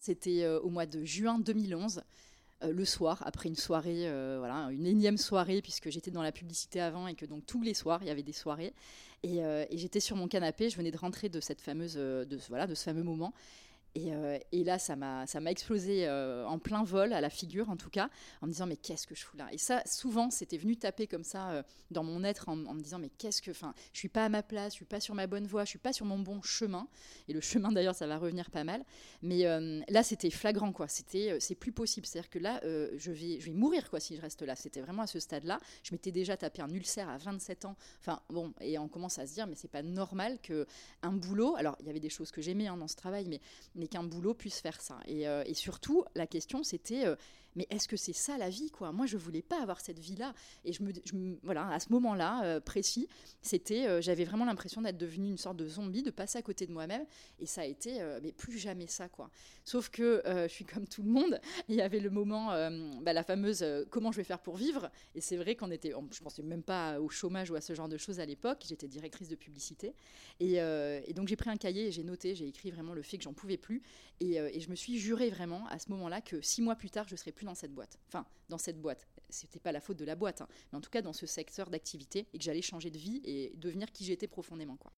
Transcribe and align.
C'était 0.00 0.46
au 0.46 0.70
mois 0.70 0.86
de 0.86 1.04
juin 1.04 1.38
2011. 1.38 2.02
le 2.62 2.84
soir, 2.84 3.22
après 3.26 3.48
une 3.48 3.56
soirée, 3.56 4.08
voilà, 4.38 4.68
une 4.70 4.86
énième 4.86 5.18
soirée, 5.18 5.60
puisque 5.60 5.90
j'étais 5.90 6.10
dans 6.10 6.22
la 6.22 6.32
publicité 6.32 6.80
avant 6.80 7.06
et 7.06 7.14
que 7.14 7.26
donc 7.26 7.44
tous 7.46 7.62
les 7.62 7.74
soirs 7.74 8.02
il 8.02 8.08
y 8.08 8.10
avait 8.10 8.22
des 8.22 8.32
soirées. 8.32 8.72
Et, 9.22 9.40
j'étais 9.72 10.00
sur 10.00 10.16
mon 10.16 10.26
canapé, 10.26 10.70
je 10.70 10.76
venais 10.76 10.90
de 10.90 10.96
rentrer 10.96 11.28
de 11.28 11.40
cette 11.40 11.60
fameuse, 11.60 11.98
voilà, 12.48 12.66
de 12.66 12.74
ce 12.74 12.84
fameux 12.84 13.02
moment. 13.02 13.34
Euh, 13.98 14.38
et, 14.52 14.64
là, 14.64 14.78
ça 14.78 14.96
m'a, 14.96 15.24
explosé 15.46 16.06
euh, 16.06 16.46
en 16.46 16.58
plein 16.58 16.84
vol, 16.84 17.12
à 17.12 17.20
la 17.20 17.30
figure 17.30 17.70
en 17.70 17.76
tout 17.76 17.90
cas, 17.90 18.08
en 18.40 18.46
me 18.46 18.52
disant 18.52 18.66
mais 18.66 18.76
qu'est-ce 18.76 19.06
que 19.06 19.14
je 19.14 19.24
fous 19.24 19.36
là? 19.36 19.48
Et 19.52 19.58
ça, 19.58 19.82
souvent, 19.86 20.30
c'était 20.30 20.58
venu 20.58 20.76
taper 20.76 21.06
comme 21.06 21.24
ça 21.24 21.50
euh, 21.50 21.62
dans 21.90 22.04
mon 22.04 22.22
être 22.22 22.48
en, 22.48 22.56
me 22.56 22.80
disant 22.80 22.98
mais 22.98 23.10
qu'est-ce 23.18 23.42
que, 23.42 23.50
enfin, 23.50 23.74
je 23.92 23.98
suis 23.98 24.08
pas 24.08 24.24
à 24.24 24.28
ma 24.28 24.42
place, 24.42 24.72
je 24.72 24.76
suis 24.76 24.84
pas 24.84 25.00
sur 25.00 25.14
ma 25.14 25.26
bonne 25.26 25.46
voie, 25.46 25.64
je 25.64 25.70
suis 25.70 25.78
pas 25.78 25.92
sur 25.92 26.06
mon 26.06 26.18
bon 26.18 26.40
chemin. 26.42 26.86
Et 27.28 27.32
le 27.32 27.40
chemin 27.40 27.72
d'ailleurs, 27.72 27.94
ça 27.94 28.06
va 28.06 28.18
revenir 28.18 28.50
pas 28.50 28.64
mal. 28.64 28.84
Mais 29.22 29.44
là, 29.88 30.02
c'était 30.02 30.30
flagrant 30.30 30.72
quoi. 30.72 30.88
C'était, 30.88 31.38
c'est 31.40 31.54
plus 31.54 31.72
possible. 31.72 32.06
C'est-à-dire 32.06 32.30
que 32.30 32.38
là, 32.38 32.60
je 32.62 33.10
vais, 33.10 33.40
je 33.40 33.46
vais 33.46 33.56
mourir 33.56 33.90
quoi 33.90 34.00
si 34.00 34.16
je 34.16 34.20
reste 34.20 34.42
là. 34.42 34.56
C'était 34.56 34.80
vraiment 34.80 35.02
à 35.02 35.06
ce 35.06 35.18
stade-là. 35.18 35.60
Je 35.82 35.92
m'étais 35.92 36.12
déjà 36.12 36.36
tapé 36.36 36.62
un 36.62 36.70
ulcère 36.70 37.08
à 37.08 37.18
27 37.18 37.64
ans. 37.64 37.76
Enfin 38.00 38.20
bon, 38.28 38.52
et 38.60 38.78
on 38.78 38.88
commence 38.88 39.18
à 39.18 39.26
se 39.26 39.34
dire 39.34 39.46
mais 39.46 39.54
c'est 39.56 39.68
pas 39.68 39.82
normal 39.82 40.38
que 40.42 40.66
un 41.02 41.12
boulot. 41.12 41.56
Alors 41.56 41.76
il 41.80 41.86
y 41.86 41.90
avait 41.90 42.00
des 42.00 42.10
choses 42.10 42.30
que 42.30 42.40
j'aimais 42.40 42.66
hein, 42.66 42.76
dans 42.76 42.88
ce 42.88 42.96
travail, 42.96 43.26
mais 43.28 43.40
qu'un 43.88 44.02
boulot 44.02 44.34
puisse 44.34 44.60
faire 44.60 44.80
ça. 44.80 44.98
Et, 45.06 45.28
euh, 45.28 45.42
surtout, 45.54 46.04
la 46.14 46.26
question, 46.26 46.62
c'était, 46.62 47.06
euh, 47.06 47.16
mais 47.56 47.66
est-ce 47.70 47.88
que 47.88 47.96
c'est 47.96 48.12
ça 48.12 48.38
la 48.38 48.48
vie, 48.48 48.70
quoi? 48.70 48.92
Moi, 48.92 49.06
je 49.06 49.16
voulais 49.16 49.42
pas 49.42 49.60
avoir 49.62 49.80
cette 49.80 49.98
vie-là. 49.98 50.34
Et 50.64 50.72
je 50.72 50.82
me, 50.82 51.38
voilà, 51.42 51.68
à 51.68 51.80
ce 51.80 51.92
moment-là 51.92 52.44
euh, 52.44 52.60
précis, 52.60 53.08
c'était, 53.42 54.00
j'avais 54.02 54.24
vraiment 54.24 54.44
l'impression 54.44 54.82
d'être 54.82 54.98
devenue 54.98 55.30
une 55.30 55.38
sorte 55.38 55.56
de 55.56 55.66
zombie, 55.66 56.02
de 56.02 56.10
passer 56.10 56.38
à 56.38 56.42
côté 56.42 56.66
de 56.66 56.72
moi-même. 56.72 57.04
Et 57.38 57.46
ça 57.46 57.62
a 57.62 57.64
été, 57.64 58.00
mais 58.22 58.32
plus 58.32 58.58
jamais 58.58 58.86
ça, 58.86 59.08
quoi. 59.08 59.30
Sauf 59.64 59.88
que 59.88 60.22
je 60.26 60.48
suis 60.48 60.64
comme 60.64 60.86
tout 60.86 61.02
le 61.02 61.10
monde. 61.10 61.40
Il 61.68 61.74
y 61.74 61.82
avait 61.82 62.00
le 62.00 62.10
moment, 62.10 62.48
bah, 63.02 63.12
la 63.12 63.22
fameuse, 63.22 63.64
comment 63.90 64.12
je 64.12 64.18
vais 64.18 64.24
faire 64.24 64.40
pour 64.40 64.56
vivre? 64.56 64.90
Et 65.14 65.20
c'est 65.20 65.36
vrai 65.36 65.54
qu'on 65.54 65.70
était, 65.70 65.92
je 66.12 66.20
pensais 66.20 66.42
même 66.42 66.62
pas 66.62 67.00
au 67.00 67.08
chômage 67.08 67.50
ou 67.50 67.54
à 67.54 67.60
ce 67.60 67.74
genre 67.74 67.88
de 67.88 67.96
choses 67.96 68.20
à 68.20 68.26
l'époque. 68.26 68.64
J'étais 68.68 68.88
directrice 68.88 69.28
de 69.28 69.36
publicité. 69.36 69.94
Et, 70.38 70.56
et 70.56 71.12
donc 71.14 71.28
j'ai 71.28 71.36
pris 71.36 71.50
un 71.50 71.56
cahier 71.56 71.86
et 71.86 71.92
j'ai 71.92 72.04
noté, 72.04 72.34
j'ai 72.34 72.48
écrit 72.48 72.70
vraiment 72.70 72.94
le 72.94 73.02
fait 73.02 73.18
que 73.18 73.24
j'en 73.24 73.32
pouvais 73.32 73.56
plus 73.56 73.82
euh, 74.22 74.50
et, 74.52 74.60
je 74.60 74.70
me 74.70 74.74
suis 74.74 74.98
juré 74.98 75.30
vraiment 75.30 75.66
à 75.68 75.78
ce 75.78 75.90
moment-là 75.90 76.20
que 76.20 76.40
six 76.40 76.60
mois 76.60 76.76
plus 76.76 76.90
tard, 76.90 77.06
je 77.08 77.16
serais 77.16 77.32
plus 77.32 77.39
dans 77.44 77.54
cette 77.54 77.74
boîte. 77.74 77.98
Enfin, 78.08 78.26
dans 78.48 78.58
cette 78.58 78.80
boîte. 78.80 79.06
C'était 79.28 79.60
pas 79.60 79.72
la 79.72 79.80
faute 79.80 79.96
de 79.96 80.04
la 80.04 80.16
boîte, 80.16 80.40
hein, 80.40 80.48
mais 80.72 80.78
en 80.78 80.80
tout 80.80 80.90
cas 80.90 81.02
dans 81.02 81.12
ce 81.12 81.26
secteur 81.26 81.70
d'activité 81.70 82.26
et 82.32 82.38
que 82.38 82.44
j'allais 82.44 82.62
changer 82.62 82.90
de 82.90 82.98
vie 82.98 83.20
et 83.24 83.52
devenir 83.56 83.92
qui 83.92 84.04
j'étais 84.04 84.26
profondément. 84.26 84.76
Quoi. 84.76 84.92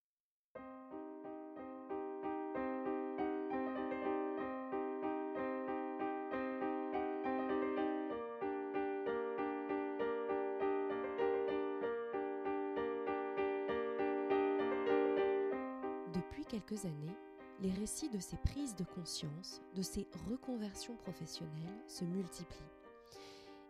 Depuis 16.14 16.44
quelques 16.46 16.84
années, 16.86 17.16
les 17.62 17.70
récits 17.70 18.08
de 18.08 18.18
ces 18.18 18.36
prises 18.38 18.74
de 18.74 18.84
conscience, 18.84 19.62
de 19.76 19.82
ces 19.82 20.06
reconversions 20.28 20.96
professionnelles 20.96 21.82
se 21.86 22.04
multiplient. 22.04 22.58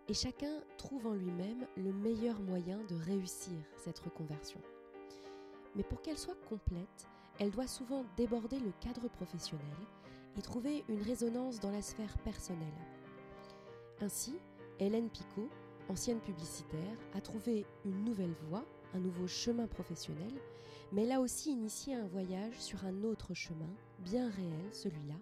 Et 0.09 0.15
chacun 0.15 0.61
trouve 0.79 1.07
en 1.07 1.15
lui-même 1.15 1.67
le 1.77 1.93
meilleur 1.93 2.41
moyen 2.41 2.79
de 2.89 2.95
réussir 2.95 3.59
cette 3.77 3.99
reconversion. 3.99 4.61
Mais 5.77 5.83
pour 5.83 6.01
qu'elle 6.01 6.19
soit 6.19 6.41
complète, 6.49 7.07
elle 7.39 7.51
doit 7.51 7.67
souvent 7.67 8.05
déborder 8.17 8.59
le 8.61 8.73
cadre 8.81 9.09
professionnel 9.09 9.67
et 10.39 10.43
trouver 10.43 10.85
une 10.89 11.03
résonance 11.03 11.61
dans 11.61 11.71
la 11.71 11.83
sphère 11.83 12.17
personnelle. 12.19 12.69
Ainsi, 14.01 14.35
Hélène 14.79 15.11
Picot, 15.11 15.49
ancienne 15.89 16.21
publicitaire, 16.21 16.97
a 17.15 17.21
trouvé 17.21 17.67
une 17.85 18.05
nouvelle 18.05 18.35
voie 18.49 18.65
un 18.95 19.01
nouveau 19.01 19.27
chemin 19.27 19.67
professionnel, 19.67 20.33
mais 20.93 21.11
a 21.11 21.21
aussi 21.21 21.51
initié 21.51 21.95
un 21.95 22.07
voyage 22.07 22.55
sur 22.59 22.85
un 22.85 23.05
autre 23.05 23.35
chemin, 23.35 23.71
bien 24.01 24.31
réel 24.31 24.73
celui-là, 24.73 25.15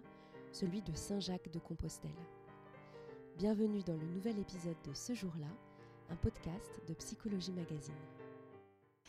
celui 0.51 0.81
de 0.81 0.93
Saint-Jacques 0.93 1.51
de 1.51 1.59
Compostelle. 1.59 2.11
Bienvenue 3.37 3.81
dans 3.83 3.95
le 3.95 4.05
nouvel 4.07 4.37
épisode 4.39 4.75
de 4.87 4.93
Ce 4.93 5.13
jour-là, 5.13 5.47
un 6.09 6.15
podcast 6.17 6.81
de 6.87 6.93
Psychologie 6.95 7.53
Magazine. 7.53 7.93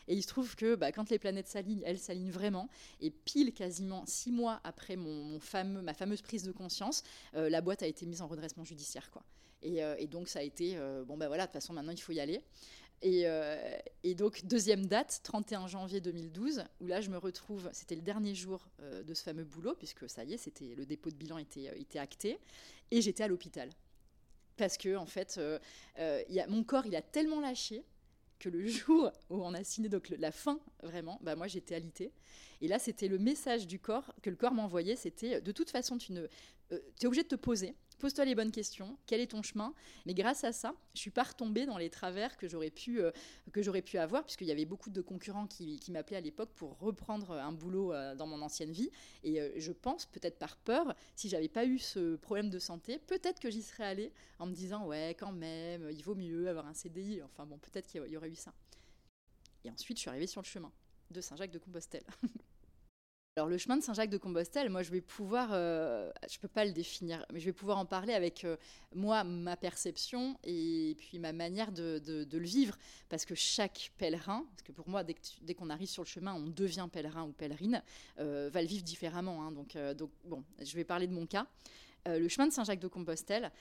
Et 0.07 0.15
il 0.15 0.21
se 0.21 0.27
trouve 0.27 0.55
que 0.55 0.75
bah, 0.75 0.91
quand 0.91 1.09
les 1.09 1.19
planètes 1.19 1.47
s'alignent, 1.47 1.83
elles 1.85 1.99
s'alignent 1.99 2.31
vraiment. 2.31 2.69
Et 2.99 3.09
pile, 3.09 3.53
quasiment 3.53 4.05
six 4.05 4.31
mois 4.31 4.59
après 4.63 4.95
mon, 4.95 5.39
ma 5.63 5.93
fameuse 5.93 6.21
prise 6.21 6.43
de 6.43 6.51
conscience, 6.51 7.03
euh, 7.35 7.49
la 7.49 7.61
boîte 7.61 7.83
a 7.83 7.87
été 7.87 8.05
mise 8.05 8.21
en 8.21 8.27
redressement 8.27 8.65
judiciaire. 8.65 9.11
Quoi. 9.11 9.23
Et, 9.63 9.83
euh, 9.83 9.95
donc, 10.07 10.27
ça 10.27 10.39
a 10.39 10.41
été, 10.41 10.77
euh, 10.77 11.03
bon, 11.05 11.17
ben 11.17 11.27
voilà, 11.27 11.43
de 11.43 11.47
toute 11.47 11.53
façon, 11.53 11.73
maintenant, 11.73 11.93
il 11.93 12.01
faut 12.01 12.11
y 12.11 12.19
aller. 12.19 12.41
Et, 13.03 13.25
et, 14.03 14.15
donc, 14.15 14.45
deuxième 14.45 14.85
date, 14.85 15.19
31 15.23 15.67
janvier 15.67 15.99
2012, 15.99 16.63
où 16.79 16.87
là, 16.87 17.01
je 17.01 17.09
me 17.09 17.17
retrouve, 17.17 17.69
c'était 17.73 17.95
le 17.95 18.01
dernier 18.01 18.33
jour 18.33 18.65
de 18.79 19.13
ce 19.13 19.21
fameux 19.23 19.43
boulot, 19.43 19.75
puisque 19.75 20.09
ça 20.09 20.23
y 20.23 20.33
est, 20.33 20.37
c'était 20.37 20.73
le 20.73 20.85
dépôt 20.85 21.09
de 21.09 21.15
bilan 21.15 21.37
était, 21.37 21.69
était 21.77 21.99
acté, 21.99 22.39
et 22.91 23.01
j'étais 23.01 23.23
à 23.23 23.27
l'hôpital. 23.27 23.69
Parce 24.55 24.77
que, 24.77 24.95
en 24.95 25.05
fait, 25.05 25.37
mon 26.47 26.63
corps, 26.63 26.85
il 26.85 26.95
a 26.95 27.01
tellement 27.01 27.41
lâché 27.41 27.83
que 28.43 28.49
le 28.49 28.67
jour 28.67 29.11
où 29.29 29.43
on 29.43 29.53
a 29.53 29.63
signé 29.63 29.89
donc 29.89 30.09
la 30.17 30.31
fin 30.31 30.59
vraiment, 30.81 31.19
bah 31.21 31.35
moi 31.35 31.47
j'étais 31.47 31.75
alitée. 31.75 32.11
Et 32.61 32.67
là 32.67 32.79
c'était 32.79 33.07
le 33.07 33.17
message 33.17 33.67
du 33.67 33.79
corps 33.79 34.13
que 34.21 34.29
le 34.29 34.35
corps 34.35 34.53
m'envoyait, 34.53 34.95
c'était 34.95 35.41
de 35.41 35.51
toute 35.51 35.69
façon 35.69 35.97
tu 35.97 36.13
euh, 36.13 36.27
es 37.01 37.05
obligé 37.05 37.23
de 37.23 37.29
te 37.29 37.35
poser, 37.35 37.75
Pose-toi 38.03 38.25
les 38.25 38.35
bonnes 38.35 38.51
questions. 38.51 38.97
Quel 39.05 39.21
est 39.21 39.27
ton 39.27 39.41
chemin? 39.41 39.73
Mais 40.05 40.13
grâce 40.13 40.43
à 40.43 40.51
ça, 40.51 40.75
je 40.93 40.99
suis 40.99 41.09
pas 41.09 41.23
retombée 41.23 41.65
dans 41.65 41.77
les 41.77 41.89
travers 41.89 42.35
que 42.35 42.49
j'aurais 42.49 42.69
pu, 42.69 42.99
euh, 42.99 43.11
pu 43.85 43.97
avoir, 43.97 44.25
puisqu'il 44.25 44.45
y 44.45 44.51
avait 44.51 44.65
beaucoup 44.65 44.89
de 44.89 44.99
concurrents 44.99 45.47
qui, 45.47 45.79
m'appelaient 45.89 46.17
à 46.17 46.19
l'époque 46.19 46.49
pour 46.53 46.77
reprendre 46.79 47.31
un 47.31 47.53
boulot 47.53 47.93
euh, 47.93 48.13
dans 48.13 48.27
mon 48.27 48.41
ancienne 48.41 48.73
vie. 48.73 48.89
Et 49.23 49.39
euh, 49.39 49.53
je 49.55 49.71
pense, 49.71 50.05
peut-être 50.05 50.37
par 50.37 50.57
peur, 50.57 50.93
si 51.15 51.29
j'avais 51.29 51.47
pas 51.47 51.63
eu 51.63 51.79
ce 51.79 52.17
problème 52.17 52.49
de 52.49 52.59
santé, 52.59 52.99
peut-être 52.99 53.39
que 53.39 53.49
j'y 53.49 53.61
serais 53.61 53.85
allée 53.85 54.11
en 54.37 54.47
me 54.47 54.53
disant 54.53 54.85
ouais, 54.85 55.15
quand 55.17 55.31
même, 55.31 55.89
il 55.89 56.03
vaut 56.03 56.15
mieux 56.15 56.49
avoir 56.49 56.67
un 56.67 56.73
CDI. 56.73 57.21
Enfin 57.21 57.45
bon, 57.45 57.57
peut-être 57.57 57.87
qu'il 57.87 58.05
y 58.05 58.17
aurait 58.17 58.31
eu 58.31 58.35
ça. 58.35 58.53
Et 59.63 59.71
ensuite, 59.71 59.95
je 59.95 60.01
suis 60.01 60.09
arrivée 60.09 60.27
sur 60.27 60.41
le 60.41 60.45
chemin 60.45 60.73
de 61.09 61.21
Saint-Jacques 61.21 61.51
de 61.51 61.59
Compostelle. 61.59 62.03
Alors 63.35 63.49
le 63.49 63.57
chemin 63.57 63.77
de 63.77 63.81
Saint-Jacques 63.81 64.11
de 64.11 64.19
Compostelle, 64.19 64.69
moi 64.69 64.83
je 64.83 64.91
vais 64.91 65.01
pouvoir, 65.01 65.49
euh, 65.53 66.11
je 66.29 66.37
peux 66.37 66.47
pas 66.47 66.65
le 66.65 66.71
définir, 66.71 67.25
mais 67.33 67.39
je 67.39 67.45
vais 67.45 67.53
pouvoir 67.53 67.79
en 67.79 67.85
parler 67.85 68.13
avec 68.13 68.45
euh, 68.45 68.57
moi, 68.93 69.23
ma 69.23 69.57
perception 69.57 70.37
et 70.43 70.95
puis 70.99 71.17
ma 71.17 71.33
manière 71.33 71.71
de, 71.71 71.99
le 72.31 72.45
vivre, 72.45 72.77
parce 73.09 73.25
que 73.25 73.33
chaque 73.33 73.91
pèlerin, 73.97 74.45
parce 74.51 74.61
que 74.61 74.71
pour 74.71 74.87
moi 74.87 75.03
dès, 75.03 75.55
qu'on 75.55 75.71
arrive 75.71 75.87
sur 75.87 76.03
le 76.03 76.07
chemin, 76.07 76.35
on 76.35 76.45
devient 76.45 76.87
pèlerin 76.91 77.23
ou 77.23 77.31
pèlerine, 77.31 77.81
euh, 78.19 78.51
va 78.53 78.61
le 78.61 78.67
vivre 78.67 78.83
différemment. 78.83 79.43
Hein. 79.43 79.51
donc, 79.51 79.75
donc 79.97 80.11
bon, 80.25 80.43
je 80.61 80.75
vais 80.75 80.83
parler 80.83 81.07
de 81.07 81.13
mon 81.13 81.25
cas. 81.25 81.47
le 82.05 82.27
chemin 82.27 82.45
de 82.45 82.53
Saint-Jacques 82.53 82.81
de 82.81 82.87
Compostelle, 82.87 83.51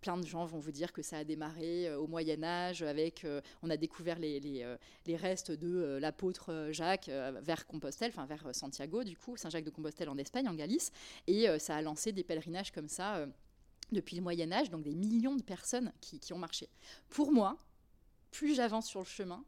plein 0.00 0.16
de 0.16 0.26
gens 0.26 0.44
vont 0.44 0.58
vous 0.58 0.72
dire 0.72 0.92
que 0.92 1.02
ça 1.02 1.18
a 1.18 1.24
démarré 1.24 1.88
euh, 1.88 1.98
au 1.98 2.06
Moyen 2.06 2.42
Âge 2.42 2.82
avec, 2.82 3.24
euh, 3.24 3.40
on 3.62 3.70
a 3.70 3.76
découvert 3.76 4.18
les, 4.18 4.40
les, 4.40 4.62
euh, 4.62 4.76
restes 5.16 5.50
de 5.50 5.98
l'apôtre 6.00 6.68
Jacques 6.70 7.10
vers 7.42 7.66
Compostelle, 7.66 8.10
enfin 8.10 8.26
vers 8.26 8.54
Santiago 8.54 9.02
du 9.02 9.16
coup, 9.16 9.36
Saint-Jacques 9.36 9.64
de 9.64 9.70
Compostelle 9.70 10.08
en 10.08 10.16
Espagne, 10.18 10.48
en 10.48 10.54
Galice, 10.54 10.92
et 11.26 11.46
ça 11.58 11.74
a 11.74 11.82
lancé 11.82 12.12
des 12.12 12.22
pèlerinages 12.22 12.70
comme 12.70 12.86
ça 12.86 13.26
depuis 13.90 14.14
le 14.14 14.22
Moyen 14.22 14.52
Âge, 14.52 14.70
donc 14.70 14.84
des 14.84 14.94
millions 14.94 15.34
de 15.34 15.42
personnes 15.42 15.92
qui, 16.00 16.20
qui 16.20 16.32
ont 16.32 16.38
marché. 16.38 16.68
Pour 17.08 17.32
moi, 17.32 17.58
plus 18.30 18.54
j'avance 18.54 18.86
sur 18.86 19.00
le 19.00 19.06
chemin, 19.06 19.44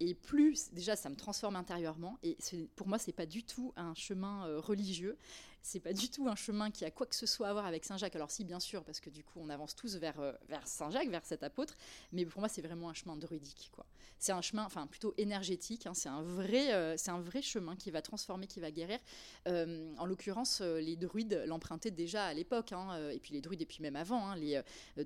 et 0.00 0.14
plus 0.14 0.72
déjà 0.72 0.96
ça 0.96 1.10
me 1.10 1.16
transforme 1.16 1.54
intérieurement 1.54 2.18
et 2.22 2.36
pour 2.74 2.88
moi 2.88 2.98
c'est 2.98 3.12
pas 3.12 3.26
du 3.26 3.44
tout 3.44 3.72
un 3.76 3.94
chemin 3.94 4.44
religieux 4.58 5.16
c'est 5.64 5.80
pas 5.80 5.94
du 5.94 6.10
tout 6.10 6.28
un 6.28 6.36
chemin 6.36 6.70
qui 6.70 6.84
a 6.84 6.90
quoi 6.90 7.06
que 7.06 7.16
ce 7.16 7.24
soit 7.24 7.48
à 7.48 7.52
voir 7.54 7.64
avec 7.64 7.86
Saint 7.86 7.96
Jacques 7.96 8.14
alors 8.14 8.30
si 8.30 8.44
bien 8.44 8.60
sûr 8.60 8.84
parce 8.84 9.00
que 9.00 9.08
du 9.08 9.24
coup 9.24 9.40
on 9.40 9.48
avance 9.48 9.74
tous 9.74 9.96
vers 9.96 10.20
euh, 10.20 10.32
vers 10.46 10.68
Saint 10.68 10.90
Jacques 10.90 11.08
vers 11.08 11.24
cet 11.24 11.42
apôtre 11.42 11.74
mais 12.12 12.26
pour 12.26 12.40
moi 12.40 12.50
c'est 12.50 12.60
vraiment 12.60 12.90
un 12.90 12.94
chemin 12.94 13.16
druidique 13.16 13.70
c'est 14.18 14.32
un 14.32 14.42
chemin 14.42 14.64
enfin 14.66 14.86
plutôt 14.86 15.14
énergétique 15.16 15.86
hein, 15.86 15.94
c'est 15.94 16.10
un 16.10 16.22
vrai 16.22 16.74
euh, 16.74 16.96
un 17.06 17.20
vrai 17.20 17.40
chemin 17.40 17.76
qui 17.76 17.90
va 17.90 18.02
transformer 18.02 18.46
qui 18.46 18.60
va 18.60 18.70
guérir. 18.70 18.98
En 19.46 20.04
l'occurrence 20.04 20.60
les 20.60 20.96
druides 20.96 21.44
l'empruntaient 21.46 21.90
déjà 21.90 22.26
à 22.26 22.34
l'époque 22.34 22.72
hein, 22.72 23.10
et 23.10 23.18
puis 23.18 23.32
les 23.32 23.40
druides 23.40 23.62
et 23.62 23.66
puis 23.66 23.78
même 23.80 23.96
avant 23.96 24.30
hein, 24.30 24.36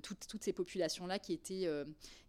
toutes, 0.03 0.43
ces 0.43 0.53
populations 0.53 1.07
là 1.07 1.19
qui 1.19 1.33
étaient 1.33 1.69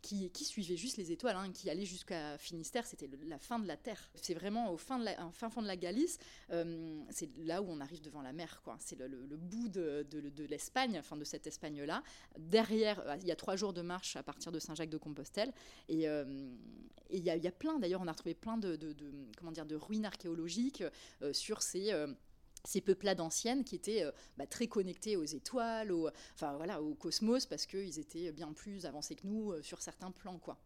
qui, 0.02 0.44
suivaient 0.44 0.76
juste 0.76 0.96
les 0.96 1.12
étoiles 1.12 1.36
qui 1.52 1.70
allaient 1.70 1.84
jusqu'à 1.84 2.38
Finistère, 2.38 2.86
c'était 2.86 3.08
la 3.26 3.38
fin 3.38 3.58
de 3.58 3.66
la 3.66 3.76
terre. 3.76 4.10
C'est 4.14 4.34
vraiment 4.34 4.72
au 4.72 4.76
fin, 4.76 4.98
fond 5.50 5.62
de 5.62 5.66
la 5.66 5.76
Galice, 5.76 6.18
euh, 6.50 7.00
c'est 7.10 7.28
là 7.38 7.62
où 7.62 7.66
on 7.68 7.80
arrive 7.80 8.00
devant 8.00 8.19
la 8.22 8.32
mer, 8.32 8.60
quoi. 8.64 8.76
C'est 8.78 8.98
le, 8.98 9.36
bout 9.36 9.68
de, 9.68 10.06
de, 10.10 10.44
l'Espagne, 10.44 10.98
enfin 10.98 11.16
de 11.16 11.24
cette 11.24 11.46
Espagne-là. 11.46 12.02
Derrière, 12.38 13.00
euh, 13.06 13.16
il 13.20 13.26
y 13.26 13.32
a 13.32 13.36
trois 13.36 13.56
jours 13.56 13.72
de 13.72 13.82
marche 13.82 14.16
à 14.16 14.22
partir 14.22 14.52
de 14.52 14.58
Saint-Jacques-de-Compostelle, 14.58 15.52
et 15.88 16.08
euh, 16.08 16.24
il 17.10 17.24
y, 17.24 17.30
a 17.30 17.52
plein, 17.52 17.78
d'ailleurs, 17.78 18.00
on 18.00 18.06
a 18.06 18.12
retrouvé 18.12 18.34
plein 18.34 18.56
de, 18.56 18.78
comment 19.36 19.52
dire, 19.52 19.66
de 19.66 19.74
ruines 19.74 20.06
archéologiques 20.06 20.84
sur 21.32 21.62
ces 21.62 21.92
ces 22.64 22.82
peuplades 22.82 23.22
anciennes 23.22 23.64
qui 23.64 23.74
étaient 23.74 24.04
bah, 24.36 24.46
très 24.46 24.66
connectées 24.66 25.16
aux 25.16 25.24
étoiles, 25.24 25.90
au, 25.90 26.10
enfin 26.34 26.56
voilà, 26.58 26.82
au 26.82 26.94
cosmos, 26.94 27.46
parce 27.46 27.64
qu'ils 27.64 27.98
étaient 27.98 28.32
bien 28.32 28.52
plus 28.52 28.84
avancés 28.84 29.16
que 29.16 29.26
nous 29.26 29.60
sur 29.62 29.80
certains 29.80 30.10
plans, 30.10 30.38
quoi 30.38 30.58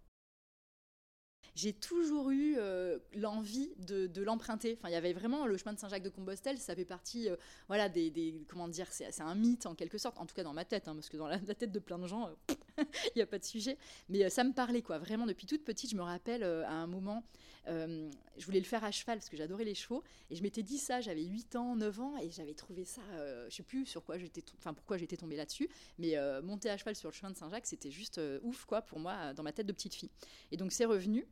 j'ai 1.54 1.72
toujours 1.72 2.30
eu 2.30 2.56
euh, 2.58 2.98
l'envie 3.14 3.70
de, 3.78 4.22
l'emprunter. 4.22 4.76
Enfin, 4.78 4.88
il 4.88 4.92
y 4.92 4.96
avait 4.96 5.12
vraiment 5.12 5.46
le 5.46 5.56
chemin 5.56 5.72
de 5.72 5.78
Saint-Jacques 5.78 6.02
de 6.02 6.08
Compostelle, 6.08 6.58
ça 6.58 6.74
fait 6.74 6.84
partie, 6.84 7.28
euh, 7.28 7.36
voilà, 7.68 7.88
des, 7.88 8.44
comment 8.48 8.68
dire, 8.68 8.88
c'est 8.90 9.20
un 9.20 9.34
mythe 9.34 9.66
en 9.66 9.74
quelque 9.74 9.98
sorte, 9.98 10.18
en 10.18 10.26
tout 10.26 10.34
cas 10.34 10.42
dans 10.42 10.52
ma 10.52 10.64
tête, 10.64 10.88
hein, 10.88 10.94
parce 10.94 11.08
que 11.08 11.16
dans 11.16 11.28
la, 11.28 11.38
tête 11.38 11.70
de 11.70 11.78
plein 11.78 11.98
de 11.98 12.06
gens, 12.06 12.30
il 12.78 13.12
n'y 13.16 13.22
a 13.22 13.26
pas 13.26 13.38
de 13.38 13.44
sujet. 13.44 13.78
Mais 14.08 14.24
euh, 14.24 14.28
ça 14.28 14.42
me 14.42 14.52
parlait, 14.52 14.82
quoi. 14.82 14.98
Vraiment, 14.98 15.26
depuis 15.26 15.46
toute 15.46 15.64
petite, 15.64 15.90
je 15.90 15.96
me 15.96 16.02
rappelle 16.02 16.42
à 16.42 16.72
un 16.72 16.86
moment, 16.86 17.22
je 17.66 18.44
voulais 18.46 18.58
le 18.58 18.64
faire 18.64 18.84
à 18.84 18.90
cheval 18.90 19.18
parce 19.18 19.28
que 19.28 19.36
j'adorais 19.36 19.64
les 19.64 19.74
chevaux, 19.74 20.02
et 20.30 20.36
je 20.36 20.42
m'étais 20.42 20.62
dit 20.62 20.78
ça, 20.78 21.00
j'avais 21.00 21.24
8 21.24 21.56
ans, 21.56 21.76
9 21.76 22.00
ans, 22.00 22.16
et 22.18 22.30
j'avais 22.30 22.54
trouvé 22.54 22.84
ça, 22.84 23.02
je 23.48 23.54
sais 23.54 23.62
plus 23.62 23.86
sur 23.86 24.04
quoi 24.04 24.18
j'étais, 24.18 24.42
enfin 24.58 24.74
pourquoi 24.74 24.98
j'étais 24.98 25.16
tombée 25.16 25.36
là-dessus, 25.36 25.68
mais 25.98 26.16
monter 26.42 26.70
à 26.70 26.76
cheval 26.76 26.96
sur 26.96 27.08
le 27.08 27.14
chemin 27.14 27.30
de 27.30 27.36
Saint-Jacques, 27.36 27.66
c'était 27.66 27.90
juste 27.90 28.20
ouf, 28.42 28.64
quoi, 28.64 28.82
pour 28.82 28.98
moi, 28.98 29.34
dans 29.34 29.42
ma 29.42 29.52
tête 29.52 29.66
de 29.66 29.72
petite 29.72 29.94
fille. 29.94 30.10
Et 30.52 30.56
donc 30.56 30.72
c'est 30.72 30.84
revenu. 30.84 31.26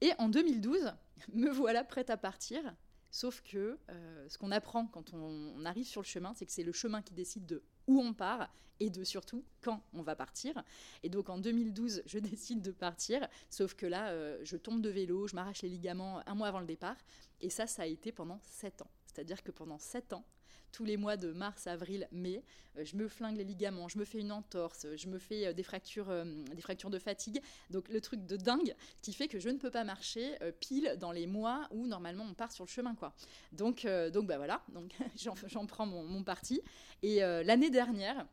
Et 0.00 0.10
en 0.18 0.28
2012, 0.28 0.92
me 1.32 1.50
voilà 1.50 1.84
prête 1.84 2.10
à 2.10 2.16
partir. 2.16 2.74
Sauf 3.14 3.42
que 3.42 3.78
euh, 3.90 4.28
ce 4.28 4.36
qu'on 4.38 4.50
apprend 4.50 4.88
quand 4.88 5.14
on, 5.14 5.64
arrive 5.66 5.86
sur 5.86 6.00
le 6.00 6.06
chemin, 6.06 6.34
c'est 6.34 6.46
que 6.46 6.50
c'est 6.50 6.64
le 6.64 6.72
chemin 6.72 7.00
qui 7.00 7.14
décide 7.14 7.46
de 7.46 7.62
où 7.86 8.00
on 8.00 8.12
part 8.12 8.52
et 8.80 8.90
de 8.90 9.04
surtout 9.04 9.44
quand 9.60 9.80
on 9.92 10.02
va 10.02 10.16
partir. 10.16 10.64
Et 11.04 11.08
donc 11.10 11.28
en 11.28 11.38
2012, 11.38 12.02
je 12.06 12.18
décide 12.30 12.60
de 12.60 12.72
partir, 12.72 13.28
sauf 13.50 13.74
que 13.74 13.86
là, 13.86 14.08
euh, 14.08 14.40
je 14.42 14.56
tombe 14.56 14.82
de 14.82 14.88
vélo, 14.88 15.28
je 15.28 15.36
m'arrache 15.36 15.62
les 15.62 15.68
ligaments 15.68 16.26
un 16.26 16.34
mois 16.34 16.48
avant 16.48 16.58
le 16.58 16.66
départ. 16.66 16.96
Et 17.40 17.50
ça, 17.50 17.68
ça 17.68 17.82
a 17.82 17.86
été 17.86 18.10
pendant 18.10 18.40
sept 18.42 18.82
ans. 18.82 18.90
C'est-à-dire 19.06 19.44
que 19.44 19.52
pendant 19.52 19.78
sept 19.78 20.12
ans, 20.12 20.24
tous 20.74 20.84
les 20.84 20.96
mois 20.96 21.16
de 21.16 21.32
mars, 21.32 21.68
avril, 21.68 22.08
mai, 22.10 22.42
euh, 22.76 22.84
je 22.84 22.96
me 22.96 23.06
flingue 23.06 23.36
les 23.36 23.44
ligaments, 23.44 23.88
je 23.88 23.96
me 23.96 24.04
fais 24.04 24.18
une 24.18 24.32
entorse, 24.32 24.86
je 24.96 25.06
me 25.06 25.18
fais 25.20 25.46
euh, 25.46 25.52
des 25.52 25.62
fractures, 25.62 26.10
euh, 26.10 26.24
des 26.52 26.60
fractures 26.60 26.90
de 26.90 26.98
fatigue. 26.98 27.40
Donc 27.70 27.88
le 27.88 28.00
truc 28.00 28.26
de 28.26 28.36
dingue 28.36 28.74
qui 29.00 29.12
fait 29.12 29.28
que 29.28 29.38
je 29.38 29.48
ne 29.50 29.56
peux 29.56 29.70
pas 29.70 29.84
marcher 29.84 30.36
pile 30.58 30.96
dans 30.98 31.12
les 31.12 31.28
mois 31.28 31.68
où 31.70 31.86
normalement 31.86 32.24
on 32.28 32.34
part 32.34 32.50
sur 32.50 32.64
le 32.64 32.68
chemin, 32.68 32.96
quoi. 32.96 33.14
Donc, 33.52 33.86
donc 34.12 34.26
bah 34.26 34.36
voilà, 34.36 34.62
donc 34.72 34.92
j'en 35.46 35.66
prends 35.66 35.86
mon, 35.86 36.24
parti. 36.24 36.60
Et 37.02 37.20
l'année 37.20 37.70
dernière. 37.70 38.26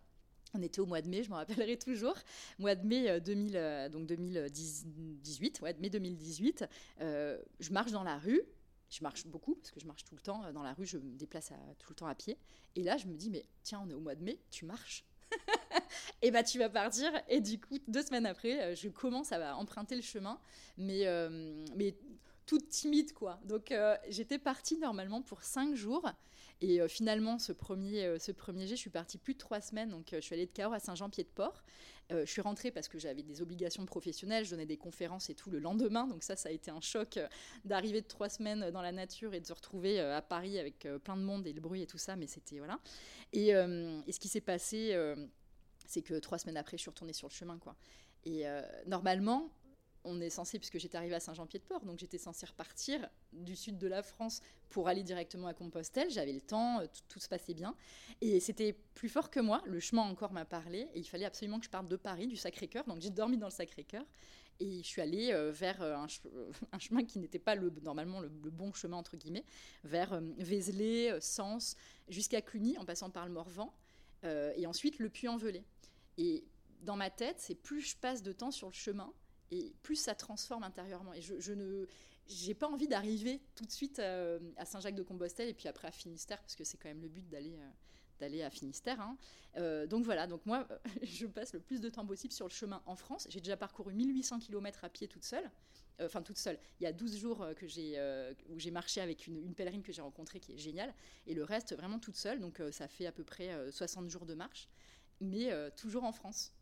On 0.54 0.62
était 0.62 0.82
au 0.82 0.86
mois 0.86 1.02
de 1.02 1.08
mai, 1.08 1.24
je 1.24 1.30
me 1.30 1.36
rappellerai 1.36 1.78
toujours. 1.78 2.16
Mois 2.60 2.76
de 2.76 2.86
mai 2.86 3.22
2000, 3.22 3.90
donc 3.90 4.06
2018, 4.06 5.62
ouais, 5.62 5.74
mai 5.80 5.90
2018. 5.90 6.66
je 7.00 7.72
marche 7.72 7.92
dans 7.92 8.04
la 8.04 8.18
rue 8.18 8.42
je 8.92 9.02
marche 9.04 9.26
beaucoup 9.26 9.56
parce 9.56 9.72
que 9.72 9.80
je 9.80 9.88
marche 9.88 10.04
tout 10.04 10.16
le 10.16 10.22
temps 10.22 10.44
euh, 10.44 10.52
dans 10.52 10.64
la 10.64 10.74
rue, 10.74 10.86
je 10.86 10.98
me 10.98 11.16
déplace 11.16 11.52
tout 11.80 11.90
le 11.90 11.96
temps 11.96 12.08
à 12.08 12.16
pied. 12.16 12.38
Et 12.76 12.84
là, 12.84 12.98
je 12.98 13.08
me 13.08 13.16
dis, 13.16 13.30
mais 13.30 13.46
tiens, 13.64 13.82
on 13.84 13.90
est 13.90 13.94
au 13.94 14.02
mois 14.02 14.16
de 14.16 14.24
mai, 14.24 14.40
tu 14.52 14.66
marches. 14.66 15.06
et 16.22 16.30
bah 16.30 16.44
tu 16.44 16.60
vas 16.60 16.68
partir 16.68 17.10
et 17.30 17.40
du 17.40 17.58
coup 17.58 17.80
deux 17.88 18.02
semaines 18.02 18.26
après 18.26 18.62
euh, 18.62 18.76
je 18.76 18.90
commence 18.90 19.32
à 19.32 19.56
emprunter 19.56 19.96
le 19.96 20.02
chemin 20.02 20.42
mais 20.78 21.08
euh, 21.08 21.66
mais 21.78 21.96
toute 22.46 22.68
timide 22.68 23.14
quoi 23.14 23.40
donc 23.46 23.74
j'étais 24.10 24.38
partie 24.38 24.78
normalement 24.78 25.22
pour 25.22 25.42
cinq 25.42 25.74
jours 25.74 26.12
et 26.62 26.88
finalement 26.88 27.40
ce 27.40 27.52
premier 27.52 28.20
ce 28.20 28.32
premier 28.32 28.68
jet 28.68 28.76
je 28.76 28.82
suis 28.82 28.90
partie 28.90 29.18
plus 29.18 29.34
de 29.34 29.40
trois 29.40 29.62
semaines. 29.62 29.90
Donc 29.90 30.10
je 30.12 30.20
suis 30.20 30.36
allée 30.36 30.46
de 30.46 30.52
Cahors 30.52 30.74
à 30.74 30.80
Saint-Jean-Pied-de-Port. 30.80 31.64
Euh, 32.12 32.26
je 32.26 32.32
suis 32.32 32.42
rentrée 32.42 32.72
parce 32.72 32.88
que 32.88 33.00
j'avais 33.00 33.24
des 33.24 33.42
obligations 33.42 33.86
professionnelles, 33.86 34.46
je 34.46 34.52
donnais 34.52 34.66
des 34.66 34.78
conférences 34.78 35.30
et 35.30 35.36
tout 35.36 35.50
le 35.50 35.60
lendemain, 35.60 36.08
donc 36.08 36.24
ça, 36.24 36.36
ça 36.36 36.50
a 36.50 36.52
été 36.52 36.70
un 36.72 36.82
choc 36.82 37.18
euh, 37.18 37.28
d'arriver 37.64 38.02
de 38.02 38.08
trois 38.08 38.28
semaines 38.28 38.70
dans 38.72 38.82
la 38.82 38.92
nature 38.92 39.34
et 39.34 39.40
de 39.40 39.46
se 39.46 39.54
retrouver 39.54 40.00
euh, 40.00 40.18
à 40.18 40.22
Paris 40.22 40.60
avec 40.60 40.88
plein 41.04 41.16
de 41.16 41.22
monde 41.22 41.48
et 41.48 41.54
le 41.54 41.62
bruit 41.62 41.82
et 41.82 41.88
tout 41.88 41.98
ça, 41.98 42.16
mais 42.16 42.28
c'était 42.28 42.58
voilà. 42.58 42.80
Et, 43.34 43.52
ce 43.52 44.20
qui 44.20 44.28
s'est 44.28 44.42
passé, 44.42 44.96
c'est 45.86 46.02
que 46.02 46.16
trois 46.20 46.38
semaines 46.38 46.58
après, 46.58 46.78
je 46.78 46.82
suis 46.82 46.90
retournée 46.90 47.14
sur 47.14 47.28
le 47.28 47.34
chemin. 47.34 47.58
Et 48.26 48.44
normalement, 48.88 49.50
on 50.04 50.20
est 50.22 50.30
censé, 50.30 50.58
puisque 50.58 50.80
j'étais 50.80 50.98
arrivée 50.98 51.16
à 51.16 51.20
Saint-Jean-Pied-de-Port, 51.20 51.86
donc 51.86 52.00
j'étais 52.00 52.18
censée 52.18 52.46
repartir 52.46 53.08
du 53.34 53.56
sud 53.56 53.78
de 53.78 53.88
la 53.88 54.04
France 54.04 54.42
pour 54.70 54.88
aller 54.88 55.04
directement 55.04 55.48
à 55.48 55.54
Compostelle. 55.54 56.10
J'avais 56.10 56.34
le 56.34 56.42
temps, 56.42 56.80
euh, 56.80 56.86
tout, 57.08 57.20
se 57.20 57.28
passait 57.28 57.54
bien. 57.54 57.76
Et 58.22 58.40
c'était 58.40 58.74
plus 58.96 59.10
fort 59.10 59.30
que 59.30 59.40
moi. 59.40 59.62
Le 59.66 59.80
chemin 59.80 60.02
encore 60.02 60.32
m'a 60.32 60.46
parlé. 60.46 60.88
Et 60.94 61.00
il 61.00 61.08
fallait 61.08 61.26
absolument 61.26 61.60
que 61.60 61.66
je 61.66 61.70
parte 61.70 61.88
de 61.88 61.96
Paris, 61.96 62.28
du 62.28 62.36
Sacré-Cœur. 62.36 62.86
Donc 62.86 63.02
j'ai 63.02 63.10
dormi 63.10 63.38
dans 63.38 63.48
le 63.48 63.52
Sacré-Cœur. 63.52 64.06
Et 64.60 64.78
je 64.84 64.88
suis 64.88 65.02
allée 65.02 65.32
euh, 65.32 65.52
vers 65.52 65.82
euh, 65.82 65.96
un, 65.96 66.08
chemin 66.80 67.04
qui 67.04 67.20
n'était 67.20 67.40
pas 67.40 67.56
le, 67.56 67.72
normalement 67.82 68.20
le, 68.20 68.30
bon 68.30 68.74
chemin, 68.74 68.98
entre 68.98 69.18
guillemets, 69.18 69.46
vers 69.84 70.22
Vézelay, 70.38 71.20
Sens, 71.20 71.76
jusqu'à 72.08 72.42
Cluny, 72.42 72.78
en 72.78 72.86
passant 72.86 73.10
par 73.10 73.26
le 73.26 73.34
Morvan. 73.34 73.74
et 74.24 74.66
ensuite 74.68 75.00
le 75.00 75.10
Puy-en-Velay. 75.10 75.64
Et 76.18 76.44
dans 76.82 76.96
ma 76.96 77.10
tête, 77.10 77.38
c'est 77.40 77.56
plus 77.56 77.82
je 77.82 77.96
passe 77.98 78.22
de 78.24 78.32
temps 78.32 78.52
sur 78.52 78.68
le 78.68 78.74
chemin, 78.74 79.12
et 79.52 79.74
plus 79.84 79.96
ça 79.96 80.16
transforme 80.16 80.64
intérieurement. 80.64 81.14
Et 81.14 81.22
je, 81.22 81.40
je 81.40 81.54
ne 81.54 81.86
j'ai 82.28 82.54
pas 82.54 82.68
envie 82.68 82.88
d'arriver 82.88 83.42
tout 83.56 83.66
de 83.66 83.72
suite 83.72 84.00
euh, 84.00 84.40
à 84.58 84.66
Saint-Jacques-de-Compostelle 84.66 85.50
et 85.50 85.54
puis 85.54 85.68
après 85.68 85.88
à 85.88 85.92
Finistère, 85.92 86.40
parce 86.40 86.56
que 86.56 86.64
c'est 86.64 86.78
quand 86.78 86.90
même 86.90 87.02
le 87.02 87.10
but 87.10 87.28
d'aller 87.30 87.58
euh, 87.58 87.70
d'aller 88.20 88.44
à 88.44 88.50
Finistère. 88.50 89.02
Hein. 89.02 89.18
Euh, 89.58 89.88
donc 89.88 90.06
voilà, 90.06 90.28
donc 90.28 90.46
moi, 90.46 90.68
je 91.04 91.26
passe 91.26 91.54
le 91.54 91.60
plus 91.60 91.82
de 91.82 91.90
temps 91.90 92.06
possible 92.06 92.34
sur 92.34 92.48
le 92.48 92.52
chemin 92.52 92.82
en 92.86 92.96
France. 92.96 93.28
J'ai 93.30 93.40
déjà 93.42 93.58
parcouru 93.58 93.94
1800 93.94 94.40
km 94.40 94.84
à 94.84 94.90
pied 94.90 95.08
toute 95.08 95.24
seule. 95.24 95.50
Enfin, 96.04 96.24
toute 96.24 96.38
seule. 96.40 96.58
Il 96.80 96.84
y 96.84 96.88
a 96.88 96.94
12 96.94 97.16
jours 97.18 97.46
que 97.56 97.68
j'ai, 97.68 98.00
où 98.50 98.60
j'ai 98.60 98.72
marché 98.72 99.02
avec 99.02 99.28
une, 99.28 99.38
une 99.38 99.54
pèlerine 99.54 99.84
que 99.84 99.92
j'ai 99.92 100.02
rencontrée 100.02 100.40
qui 100.40 100.54
est 100.54 100.58
géniale. 100.58 100.92
Et 101.28 101.36
le 101.36 101.44
reste, 101.44 101.76
vraiment 101.76 102.00
toute 102.00 102.16
seule. 102.16 102.40
Donc 102.40 102.60
ça 102.72 102.88
fait 102.88 103.06
à 103.06 103.12
peu 103.12 103.24
près 103.24 103.72
60 103.72 104.10
jours 104.10 104.26
de 104.26 104.34
marche. 104.34 104.68
Mais 105.20 105.52
toujours 105.76 106.04
en 106.04 106.12
France 106.12 106.54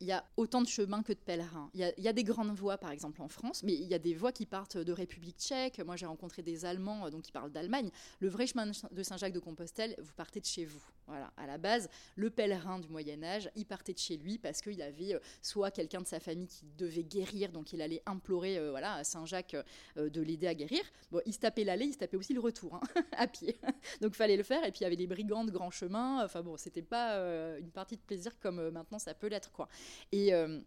il 0.00 0.06
y 0.06 0.12
a 0.12 0.24
autant 0.36 0.62
de 0.62 0.66
chemins 0.66 1.02
que 1.02 1.12
de 1.12 1.18
pèlerins. 1.18 1.70
Il 1.74 1.92
y, 1.98 2.08
a, 2.08 2.12
des 2.12 2.24
grandes 2.24 2.52
voies, 2.52 2.78
par 2.78 2.90
exemple, 2.90 3.20
en 3.20 3.28
France, 3.28 3.62
mais 3.62 3.74
il 3.74 3.86
y 3.86 3.94
a 3.94 3.98
des 3.98 4.14
voies 4.14 4.32
qui 4.32 4.46
partent 4.46 4.78
de 4.78 4.92
République 4.92 5.36
tchèque. 5.38 5.78
Moi, 5.80 5.96
j'ai 5.96 6.06
rencontré 6.06 6.42
des 6.42 6.64
Allemands 6.64 7.06
euh, 7.06 7.10
donc, 7.10 7.22
qui 7.22 7.32
parlent 7.32 7.52
d'Allemagne. 7.52 7.90
Le 8.18 8.28
vrai 8.28 8.46
chemin 8.46 8.66
de 8.66 9.02
Saint-Jacques-de-Compostelle, 9.02 9.94
vous 9.98 10.12
partez 10.14 10.40
de 10.40 10.46
chez 10.46 10.64
vous. 10.64 10.82
Voilà, 11.06 11.32
à 11.36 11.46
la 11.46 11.58
base, 11.58 11.88
le 12.16 12.30
pèlerin 12.30 12.78
du 12.78 12.88
Moyen 12.88 13.22
Âge, 13.22 13.50
il 13.56 13.66
partait 13.66 13.92
de 13.92 13.98
chez 13.98 14.16
lui 14.16 14.38
parce 14.38 14.62
qu'il 14.62 14.80
avait 14.80 15.14
euh, 15.14 15.20
soit 15.42 15.70
quelqu'un 15.70 16.00
de 16.00 16.06
sa 16.06 16.20
famille 16.20 16.46
qui 16.46 16.64
devait 16.78 17.04
guérir, 17.04 17.52
donc 17.52 17.72
il 17.72 17.82
allait 17.82 18.02
implorer 18.06 18.58
euh, 18.58 18.70
voilà, 18.70 18.94
à 18.94 19.04
Saint-Jacques 19.04 19.56
de 19.96 20.20
l'aider 20.22 20.46
à 20.46 20.54
guérir. 20.54 20.82
Il 21.26 21.34
se 21.34 21.40
tapait 21.40 21.64
l'aller, 21.64 21.86
il 21.86 21.92
se 21.92 21.98
tapait 21.98 22.16
aussi 22.16 22.32
le 22.32 22.40
retour, 22.40 22.74
hein, 22.74 22.80
à 23.12 23.26
pied. 23.26 23.58
donc 24.00 24.14
fallait 24.14 24.36
le 24.36 24.44
faire. 24.44 24.64
Et 24.64 24.70
puis 24.70 24.80
il 24.80 24.84
y 24.84 24.86
avait 24.86 24.96
les 24.96 25.06
brigands 25.06 25.44
de 25.44 25.50
grand 25.50 25.70
chemin. 25.70 26.24
Enfin 26.24 26.42
bon, 26.42 26.56
c'était 26.56 26.82
pas 26.82 27.16
une 27.58 27.70
partie 27.70 27.96
de 27.96 28.02
plaisir 28.02 28.38
comme 28.38 28.70
maintenant 28.70 28.98
ça 28.98 29.12
peut 29.14 29.26
l'être, 29.26 29.50
quoi. 29.52 29.68
Et 30.12 30.34
euh, 30.34 30.60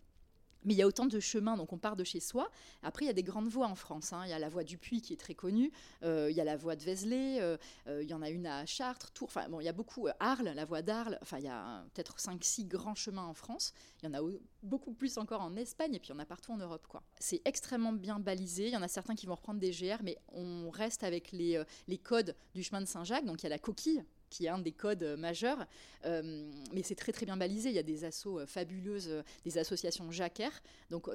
mais 0.65 0.73
il 0.73 0.77
y 0.77 0.81
a 0.81 0.87
autant 0.87 1.05
de 1.05 1.19
chemins, 1.19 1.57
donc 1.57 1.73
on 1.73 1.77
part 1.77 1.95
de 1.95 2.03
chez 2.03 2.19
soi. 2.19 2.49
Après, 2.81 3.05
il 3.05 3.07
y 3.07 3.11
a 3.11 3.13
des 3.13 3.23
grandes 3.23 3.47
voies 3.47 3.67
en 3.67 3.75
France. 3.75 4.13
Hein. 4.13 4.21
Il 4.25 4.29
y 4.29 4.33
a 4.33 4.39
la 4.39 4.49
voie 4.49 4.63
du 4.63 4.77
Puy 4.77 5.01
qui 5.01 5.13
est 5.13 5.17
très 5.17 5.35
connue. 5.35 5.71
Euh, 6.03 6.29
il 6.29 6.37
y 6.37 6.41
a 6.41 6.43
la 6.43 6.55
voie 6.55 6.75
de 6.75 6.83
Vézelay. 6.83 7.41
Euh, 7.41 7.57
il 8.01 8.09
y 8.09 8.13
en 8.13 8.21
a 8.21 8.29
une 8.29 8.47
à 8.47 8.65
Chartres, 8.65 9.11
Tours. 9.11 9.27
Enfin, 9.27 9.49
bon, 9.49 9.59
il 9.59 9.65
y 9.65 9.69
a 9.69 9.73
beaucoup. 9.73 10.07
Arles, 10.19 10.51
la 10.55 10.65
voie 10.65 10.81
d'Arles. 10.81 11.17
Enfin, 11.21 11.39
il 11.39 11.45
y 11.45 11.49
a 11.49 11.83
peut-être 11.93 12.17
5-6 12.17 12.67
grands 12.67 12.95
chemins 12.95 13.25
en 13.25 13.33
France. 13.33 13.73
Il 14.01 14.09
y 14.09 14.09
en 14.09 14.13
a 14.13 14.21
beaucoup 14.61 14.93
plus 14.93 15.17
encore 15.17 15.41
en 15.41 15.55
Espagne. 15.55 15.95
Et 15.95 15.99
puis, 15.99 16.09
il 16.09 16.13
y 16.13 16.15
en 16.15 16.19
a 16.19 16.25
partout 16.25 16.51
en 16.51 16.57
Europe. 16.57 16.87
quoi. 16.87 17.03
C'est 17.19 17.41
extrêmement 17.45 17.93
bien 17.93 18.19
balisé. 18.19 18.67
Il 18.67 18.73
y 18.73 18.77
en 18.77 18.81
a 18.81 18.87
certains 18.87 19.15
qui 19.15 19.25
vont 19.25 19.35
reprendre 19.35 19.59
des 19.59 19.71
GR, 19.71 20.01
mais 20.03 20.17
on 20.29 20.69
reste 20.69 21.03
avec 21.03 21.31
les, 21.31 21.61
les 21.87 21.97
codes 21.97 22.35
du 22.53 22.63
chemin 22.63 22.81
de 22.81 22.87
Saint-Jacques. 22.87 23.25
Donc, 23.25 23.41
il 23.41 23.43
y 23.43 23.47
a 23.47 23.49
la 23.49 23.59
coquille 23.59 24.03
qui 24.33 24.47
est 24.47 24.49
un 24.49 24.57
des 24.57 24.71
codes 24.71 25.03
euh, 25.03 25.15
majeurs. 25.15 25.65
Euh, 26.05 26.51
mais 26.73 26.81
c'est 26.81 26.95
très 26.95 27.11
très 27.11 27.25
bien 27.25 27.37
balisé. 27.37 27.69
Il 27.69 27.75
y 27.75 27.79
a 27.79 27.83
des 27.83 28.03
assos 28.03 28.39
euh, 28.39 28.45
fabuleuses, 28.47 29.23
des 29.45 29.57
associations 29.59 30.11
Jacquer. 30.11 30.49
Donc 30.89 31.07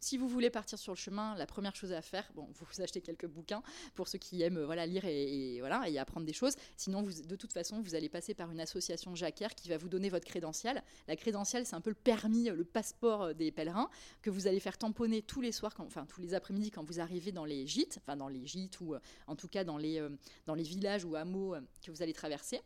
si 0.00 0.16
vous 0.16 0.28
voulez 0.28 0.50
partir 0.50 0.78
sur 0.78 0.92
le 0.92 0.96
chemin, 0.96 1.34
la 1.36 1.46
première 1.46 1.76
chose 1.76 1.92
à 1.92 2.02
faire, 2.02 2.30
bon, 2.34 2.48
vous, 2.54 2.66
achetez 2.82 3.00
quelques 3.00 3.26
bouquins 3.26 3.62
pour 3.94 4.08
ceux 4.08 4.18
qui 4.18 4.42
aiment 4.42 4.62
voilà 4.64 4.86
lire 4.86 5.04
et, 5.04 5.60
voilà 5.60 5.88
et 5.88 5.98
apprendre 5.98 6.26
des 6.26 6.32
choses. 6.32 6.56
Sinon, 6.76 7.02
de 7.02 7.36
toute 7.36 7.52
façon, 7.52 7.80
vous 7.82 7.94
allez 7.94 8.08
passer 8.08 8.34
par 8.34 8.50
une 8.50 8.60
association 8.60 9.14
Jacquer 9.14 9.48
qui 9.56 9.68
va 9.68 9.76
vous 9.76 9.88
donner 9.88 10.08
votre 10.08 10.26
crédential. 10.26 10.82
La 11.06 11.16
crédential, 11.16 11.66
c'est 11.66 11.76
un 11.76 11.80
peu 11.80 11.90
le 11.90 11.96
permis, 11.96 12.44
le 12.44 12.64
passeport 12.64 13.34
des 13.34 13.52
pèlerins 13.52 13.90
que 14.22 14.30
vous 14.30 14.46
allez 14.46 14.60
faire 14.60 14.78
tamponner 14.78 15.22
tous 15.22 15.40
les 15.40 15.52
soirs, 15.52 15.74
enfin 15.78 16.06
tous 16.06 16.20
les 16.20 16.34
après-midi 16.34 16.70
quand 16.70 16.84
vous 16.84 17.00
arrivez 17.00 17.32
dans 17.32 17.44
les 17.44 17.66
gîtes, 17.66 17.98
enfin 18.02 18.16
dans 18.16 18.28
les 18.28 18.46
gîtes 18.46 18.80
ou 18.80 18.94
en 19.26 19.36
tout 19.36 19.48
cas 19.48 19.64
dans 19.64 19.76
les 19.76 20.02
dans 20.46 20.54
les 20.54 20.62
villages 20.62 21.04
ou 21.04 21.16
hameaux 21.16 21.54
que 21.84 21.90
vous 21.90 22.02
allez 22.02 22.12
traverser. 22.12 22.60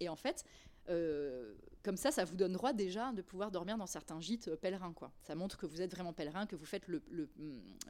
Et 0.00 0.08
en 0.08 0.16
fait, 0.16 0.44
euh, 0.88 1.54
comme 1.82 1.96
ça, 1.96 2.10
ça 2.10 2.24
vous 2.24 2.36
donne 2.36 2.52
droit 2.52 2.72
déjà 2.72 3.12
de 3.12 3.22
pouvoir 3.22 3.50
dormir 3.50 3.78
dans 3.78 3.86
certains 3.86 4.20
gîtes 4.20 4.48
euh, 4.48 4.56
pèlerins. 4.56 4.92
Quoi. 4.92 5.12
Ça 5.22 5.34
montre 5.34 5.56
que 5.56 5.66
vous 5.66 5.80
êtes 5.80 5.90
vraiment 5.90 6.12
pèlerin, 6.12 6.46
que 6.46 6.56
vous 6.56 6.66
faites 6.66 6.86
le, 6.88 7.02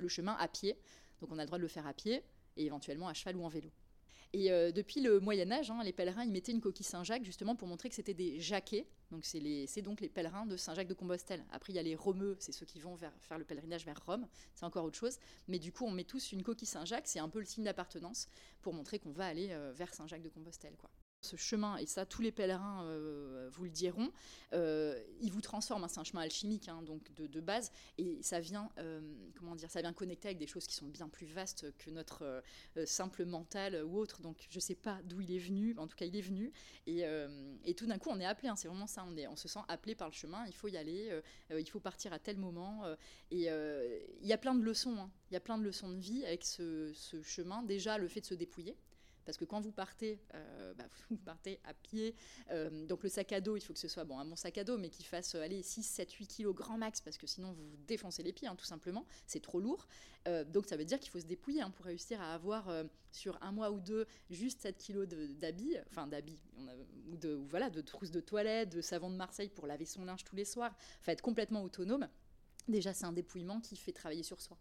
chemin 0.09 0.37
à 0.39 0.49
pied. 0.49 0.79
Donc 1.21 1.31
on 1.33 1.39
a 1.39 1.43
le 1.43 1.47
droit 1.47 1.59
de 1.59 1.63
le 1.63 1.69
faire 1.69 1.87
à 1.87 1.93
pied 1.93 2.23
et 2.57 2.67
éventuellement 2.67 3.09
à 3.09 3.15
cheval 3.15 3.37
ou 3.37 3.45
en 3.45 3.49
vélo. 3.49 3.71
Et 4.33 4.53
euh, 4.53 4.71
depuis 4.71 5.01
le 5.01 5.19
Moyen 5.19 5.51
Âge, 5.51 5.73
hein, 5.73 5.83
les 5.83 5.93
pèlerins 5.93 6.23
ils 6.23 6.31
mettaient 6.31 6.53
une 6.53 6.61
coquille 6.61 6.87
Saint-Jacques 6.87 7.25
justement 7.25 7.57
pour 7.57 7.67
montrer 7.67 7.89
que 7.89 7.97
c'était 7.97 8.15
des 8.15 8.39
jaquets. 8.39 8.87
Donc 9.11 9.25
c'est 9.25 9.83
donc 9.83 10.01
les 10.01 10.09
pèlerins 10.09 10.47
de 10.47 10.57
Saint-Jacques 10.57 10.87
de 10.87 10.95
Compostelle. 10.95 11.45
Après 11.51 11.73
il 11.73 11.77
y 11.77 11.81
a 11.81 11.83
les 11.83 11.97
Romeux, 11.97 12.37
c'est 12.39 12.53
ceux 12.53 12.65
qui 12.65 12.79
vont 12.79 12.97
faire 12.97 13.39
le 13.39 13.45
pèlerinage 13.45 13.85
vers 13.85 14.01
Rome, 14.07 14.29
c'est 14.55 14.65
encore 14.65 14.85
autre 14.85 14.99
chose. 14.99 15.19
Mais 15.49 15.59
du 15.59 15.73
coup 15.73 15.85
on 15.85 15.91
met 15.91 16.05
tous 16.05 16.31
une 16.31 16.45
coquille 16.45 16.69
Saint-Jacques, 16.69 17.09
c'est 17.09 17.19
un 17.19 17.29
peu 17.29 17.41
le 17.41 17.45
signe 17.45 17.65
d'appartenance 17.65 18.29
pour 18.63 18.73
montrer 18.73 19.01
qu'on 19.01 19.11
va 19.11 19.27
aller 19.27 19.49
vers 19.75 19.93
Saint-Jacques 19.93 20.23
de 20.23 20.29
Compostelle. 20.29 20.77
Quoi 20.77 20.91
ce 21.21 21.37
chemin, 21.37 21.77
et 21.77 21.87
ça 21.87 22.07
tous 22.07 22.23
les 22.23 22.33
pèlerins 22.33 22.85
euh, 22.85 23.49
vous 23.53 23.65
le 23.65 23.71
diront, 23.71 24.11
euh, 24.53 24.99
il 25.21 25.33
vous 25.33 25.41
transforme. 25.41 25.85
Hein, 25.85 25.89
c'est 25.89 26.01
un 26.01 26.05
chemin 26.05 26.23
alchimique, 26.23 26.69
hein, 26.69 26.83
donc 26.83 27.13
de, 27.15 27.41
base, 27.41 27.71
et 27.99 28.23
ça 28.23 28.41
vient, 28.41 28.71
euh, 28.79 29.01
comment 29.39 29.55
dire, 29.55 29.71
ça 29.71 29.81
vient 29.81 29.93
connecter 29.93 30.29
avec 30.29 30.39
des 30.39 30.47
choses 30.47 30.67
qui 30.67 30.75
sont 30.75 30.87
bien 30.87 31.09
plus 31.09 31.27
vastes 31.27 31.67
que 31.79 31.91
notre 31.91 32.43
simple 32.85 33.25
mental 33.25 33.85
ou 33.85 33.99
autre. 33.99 34.23
Donc 34.23 34.47
je 34.49 34.57
ne 34.57 34.61
sais 34.61 34.75
pas 34.75 35.01
d'où 35.05 35.21
il 35.21 35.33
est 35.33 35.39
venu, 35.39 35.75
en 35.79 35.87
tout 35.87 35.97
cas 35.97 36.07
il 36.07 36.17
est 36.17 36.23
venu, 36.23 36.53
et, 36.87 37.05
tout 37.77 37.87
d'un 37.87 37.99
coup 37.99 38.11
on 38.11 38.21
est 38.21 38.27
appelé. 38.27 38.49
Hein, 38.49 38.57
c'est 38.57 38.69
vraiment 38.69 38.87
ça, 38.87 39.07
on, 39.07 39.37
se 39.37 39.49
sent 39.49 39.61
appelé 39.69 39.95
par 39.95 40.09
le 40.09 40.15
chemin. 40.15 40.45
Il 40.47 40.55
faut 40.55 40.69
y 40.69 40.77
aller, 40.77 41.21
il 41.51 41.69
faut 41.69 41.81
partir 41.81 42.13
à 42.13 42.19
tel 42.19 42.37
moment, 42.37 42.85
et 43.31 43.49
il 43.49 44.27
y 44.27 44.33
a 44.33 44.39
plein 44.39 44.55
de 44.55 44.63
leçons. 44.63 45.11
Il 45.31 45.35
y 45.35 45.37
a 45.37 45.41
plein 45.41 45.59
de 45.59 45.65
leçons 45.65 45.91
de 45.91 45.99
vie 45.99 46.25
avec 46.25 46.45
ce 46.45 46.93
chemin. 47.23 47.63
Déjà 47.63 47.99
le 47.99 48.09
fait 48.09 48.21
de 48.21 48.27
se 48.27 48.35
dépouiller 48.35 48.77
parce 49.31 49.39
que 49.39 49.45
quand 49.45 49.61
vous 49.61 49.71
partez, 49.71 50.19
euh, 50.35 50.75
bah, 50.75 50.87
vous 51.09 51.17
partez 51.25 51.61
à 51.63 51.73
pied. 51.73 52.17
Euh, 52.51 52.85
donc 52.87 53.05
le 53.05 53.09
sac 53.09 53.31
à 53.31 53.41
dos, 53.41 53.57
il 53.57 53.61
faut 53.61 53.73
que 53.73 53.79
ce 53.79 53.87
soit 53.87 54.03
bon, 54.03 54.19
un 54.19 54.25
bon 54.25 54.35
sac 54.35 54.59
à 54.59 54.65
dos, 54.65 54.77
mais 54.77 54.91
qu'il 54.91 55.07
fasse 55.07 55.37
euh, 55.37 55.43
allez, 55.43 55.63
6, 55.63 55.85
7, 55.85 56.11
8 56.11 56.27
kilos 56.27 56.53
grand 56.53 56.77
max, 56.77 57.01
parce 57.01 57.17
que 57.17 57.29
sinon 57.29 57.53
vous 57.53 57.63
vous 57.63 57.77
défoncez 57.87 58.25
les 58.25 58.33
pieds, 58.33 58.49
hein, 58.49 58.57
tout 58.57 58.65
simplement. 58.65 59.07
C'est 59.29 59.41
trop 59.41 59.61
lourd. 59.61 59.87
donc 60.49 60.67
ça 60.67 60.77
veut 60.77 60.85
dire 60.85 60.99
qu'il 60.99 61.13
faut 61.13 61.21
se 61.21 61.27
dépouiller 61.27 61.63
hein, 61.63 61.71
pour 61.71 61.87
réussir 61.87 62.21
à 62.21 62.35
avoir 62.35 62.73
sur 63.13 63.41
un 63.41 63.53
mois 63.53 63.71
ou 63.71 63.79
deux 63.79 64.05
juste 64.31 64.63
7 64.63 64.77
kilos 64.77 65.07
d'habits, 65.07 65.77
enfin 65.91 66.09
d'habits, 66.09 66.43
ou 67.09 67.17
de, 67.17 67.31
voilà, 67.49 67.71
de 67.71 67.81
trousses 67.81 68.11
de 68.11 68.21
toilette, 68.21 68.71
de 68.71 68.81
savon 68.81 69.11
de 69.11 69.17
Marseille 69.17 69.49
pour 69.49 69.69
laver 69.69 69.87
son 69.87 70.05
linge 70.05 70.25
tous 70.25 70.35
les 70.35 70.45
soirs. 70.45 70.75
Enfin, 71.01 71.13
être 71.13 71.23
complètement 71.23 71.63
autonome. 71.63 72.09
Déjà, 72.67 72.93
c'est 72.93 73.05
un 73.05 73.13
dépouillement 73.13 73.61
qui 73.61 73.77
fait 73.77 73.93
travailler 73.93 74.25
sur 74.25 74.41
soi. 74.41 74.59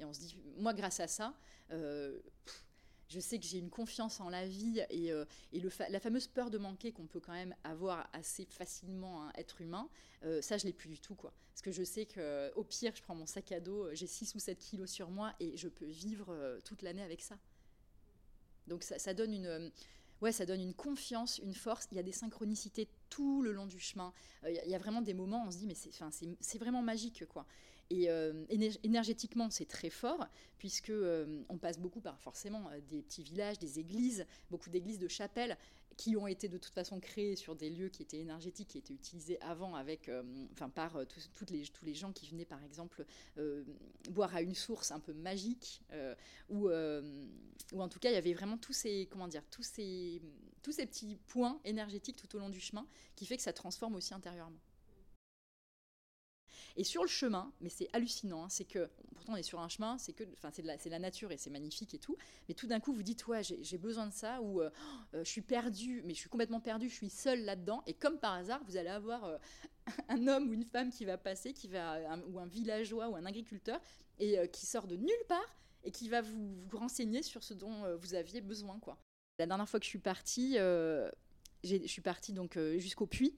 Et 0.00 0.04
on 0.04 0.12
se 0.12 0.18
dit, 0.18 0.36
moi, 0.58 0.74
grâce 0.74 0.98
à 0.98 1.06
ça, 1.06 1.34
je 3.12 3.20
sais 3.20 3.38
que 3.38 3.44
j'ai 3.44 3.58
une 3.58 3.70
confiance 3.70 4.20
en 4.20 4.28
la 4.28 4.46
vie 4.46 4.80
et, 4.90 5.12
euh, 5.12 5.24
la 5.90 6.00
fameuse 6.00 6.26
peur 6.26 6.50
de 6.50 6.58
manquer 6.58 6.92
qu'on 6.92 7.06
peut 7.06 7.20
quand 7.20 7.32
même 7.32 7.54
avoir 7.62 8.08
assez 8.12 8.46
facilement 8.46 9.28
un 9.28 9.32
être 9.36 9.60
humain, 9.60 9.88
euh, 10.24 10.40
ça 10.40 10.56
je 10.56 10.64
l'ai 10.64 10.72
plus 10.72 10.88
du 10.88 10.98
tout 10.98 11.14
quoi. 11.14 11.32
Parce 11.52 11.62
que 11.62 11.70
je 11.70 11.82
sais 11.82 12.06
que 12.06 12.50
au 12.56 12.64
pire, 12.64 12.92
je 12.96 13.02
prends 13.02 13.14
mon 13.14 13.26
sac 13.26 13.52
à 13.52 13.60
dos, 13.60 13.88
j'ai 13.92 14.06
6 14.06 14.34
ou 14.34 14.38
7 14.38 14.58
kilos 14.58 14.90
sur 14.90 15.10
moi 15.10 15.34
et 15.38 15.56
je 15.56 15.68
peux 15.68 15.86
vivre 15.86 16.26
euh, 16.30 16.58
toute 16.64 16.82
l'année 16.82 17.02
avec 17.02 17.20
ça. 17.20 17.38
Donc 18.66 18.82
ça, 18.82 19.12
donne 19.12 19.34
une 19.34 19.70
ouais, 20.20 20.32
ça 20.32 20.46
donne 20.46 20.60
une 20.60 20.72
confiance, 20.72 21.38
une 21.38 21.52
force. 21.52 21.88
Il 21.90 21.96
y 21.96 22.00
a 22.00 22.04
des 22.04 22.12
synchronicités 22.12 22.88
tout 23.10 23.42
le 23.42 23.52
long 23.52 23.66
du 23.66 23.80
chemin. 23.80 24.12
il 24.48 24.70
y, 24.70 24.74
a 24.74 24.78
vraiment 24.78 25.02
des 25.02 25.14
moments, 25.14 25.44
où 25.44 25.48
on 25.48 25.50
se 25.50 25.58
dit, 25.58 25.66
mais 25.66 25.74
c'est 25.74 26.58
vraiment 26.58 26.80
magique, 26.80 27.26
quoi. 27.26 27.44
Et 27.90 28.08
euh, 28.08 28.44
énergétiquement, 28.82 29.50
c'est 29.50 29.66
très 29.66 29.90
fort, 29.90 30.26
puisque 30.58 30.90
euh, 30.90 31.42
on 31.48 31.58
passe 31.58 31.78
beaucoup 31.78 32.00
par 32.00 32.18
forcément 32.20 32.68
euh, 32.70 32.80
des 32.88 33.02
petits 33.02 33.22
villages, 33.22 33.58
des 33.58 33.78
églises, 33.78 34.26
beaucoup 34.50 34.70
d'églises 34.70 34.98
de 34.98 35.08
chapelles 35.08 35.58
qui 35.98 36.16
ont 36.16 36.26
été 36.26 36.48
de 36.48 36.56
toute 36.56 36.72
façon 36.72 37.00
créées 37.00 37.36
sur 37.36 37.54
des 37.54 37.68
lieux 37.68 37.90
qui 37.90 38.02
étaient 38.02 38.20
énergétiques, 38.20 38.68
qui 38.68 38.78
étaient 38.78 38.94
utilisés 38.94 39.38
avant 39.42 39.74
avec, 39.74 40.10
enfin 40.54 40.70
par 40.70 40.98
toutes 41.34 41.50
les, 41.50 41.64
tous 41.64 41.84
les 41.84 41.92
gens 41.92 42.12
qui 42.12 42.26
venaient 42.30 42.46
par 42.46 42.64
exemple 42.64 43.04
boire 44.08 44.34
à 44.34 44.40
une 44.40 44.54
source 44.54 44.90
un 44.90 45.00
peu 45.00 45.12
magique, 45.12 45.82
ou, 46.48 46.70
en 46.70 47.88
tout 47.90 47.98
cas 47.98 48.08
il 48.08 48.14
y 48.14 48.16
avait 48.16 48.32
vraiment 48.32 48.56
tous 48.56 48.72
ces, 48.72 49.06
comment 49.10 49.28
dire, 49.28 49.42
tous 49.50 49.64
ces, 49.64 50.22
tous 50.62 50.72
ces 50.72 50.86
petits 50.86 51.18
points 51.26 51.60
énergétiques 51.66 52.16
tout 52.16 52.34
au 52.36 52.38
long 52.38 52.48
du 52.48 52.58
chemin 52.58 52.86
qui 53.14 53.26
fait 53.26 53.36
que 53.36 53.42
ça 53.42 53.52
transforme 53.52 53.94
aussi 53.94 54.14
intérieurement. 54.14 54.58
Et 56.76 56.84
sur 56.84 57.02
le 57.02 57.08
chemin, 57.08 57.52
mais 57.60 57.68
c'est 57.68 57.88
hallucinant, 57.92 58.44
hein, 58.44 58.48
c'est 58.48 58.64
que, 58.64 58.88
pourtant 59.14 59.34
on 59.34 59.36
est 59.36 59.42
sur 59.42 59.60
un 59.60 59.68
chemin, 59.68 59.98
c'est 59.98 60.12
que, 60.12 60.24
enfin 60.34 60.50
c'est 60.52 60.62
la, 60.90 60.98
nature 60.98 61.32
et 61.32 61.36
c'est 61.36 61.50
magnifique 61.50 61.94
et 61.94 61.98
tout, 61.98 62.16
mais 62.48 62.54
tout 62.54 62.66
d'un 62.66 62.80
coup 62.80 62.92
vous 62.92 63.02
dites, 63.02 63.26
ouais, 63.26 63.42
j'ai 63.42 63.78
besoin 63.78 64.06
de 64.06 64.12
ça, 64.12 64.40
ou 64.40 64.60
euh, 64.60 64.70
euh, 65.14 65.24
je 65.24 65.30
suis 65.30 65.42
perdu, 65.42 66.02
mais 66.04 66.14
je 66.14 66.20
suis 66.20 66.28
complètement 66.28 66.60
perdu, 66.60 66.88
je 66.88 66.94
suis 66.94 67.10
seul 67.10 67.44
là-dedans, 67.44 67.82
et 67.86 67.94
comme 67.94 68.18
par 68.18 68.34
hasard, 68.34 68.62
vous 68.64 68.76
allez 68.76 68.88
avoir 68.88 69.24
euh, 69.24 69.38
un 70.08 70.26
homme 70.28 70.48
ou 70.48 70.52
une 70.54 70.64
femme 70.64 70.90
qui 70.90 71.04
va 71.04 71.18
passer, 71.18 71.52
qui 71.52 71.68
va, 71.68 71.98
ou 72.28 72.38
un 72.38 72.46
villageois 72.46 73.08
ou 73.08 73.16
un 73.16 73.26
agriculteur, 73.26 73.80
et 74.18 74.48
qui 74.50 74.66
sort 74.66 74.86
de 74.86 74.96
nulle 74.96 75.24
part, 75.28 75.56
et 75.84 75.90
qui 75.90 76.08
va 76.08 76.22
vous, 76.22 76.54
vous 76.68 76.78
renseigner 76.78 77.22
sur 77.22 77.42
ce 77.42 77.54
dont 77.54 77.96
vous 77.96 78.14
aviez 78.14 78.40
besoin, 78.40 78.78
quoi. 78.78 78.98
La 79.38 79.46
dernière 79.46 79.68
fois 79.68 79.80
que 79.80 79.84
je 79.84 79.90
suis 79.90 79.98
partie, 79.98 80.54
je 80.54 81.86
suis 81.86 82.02
partie 82.02 82.32
donc 82.32 82.56
jusqu'au 82.76 83.06
puits, 83.06 83.36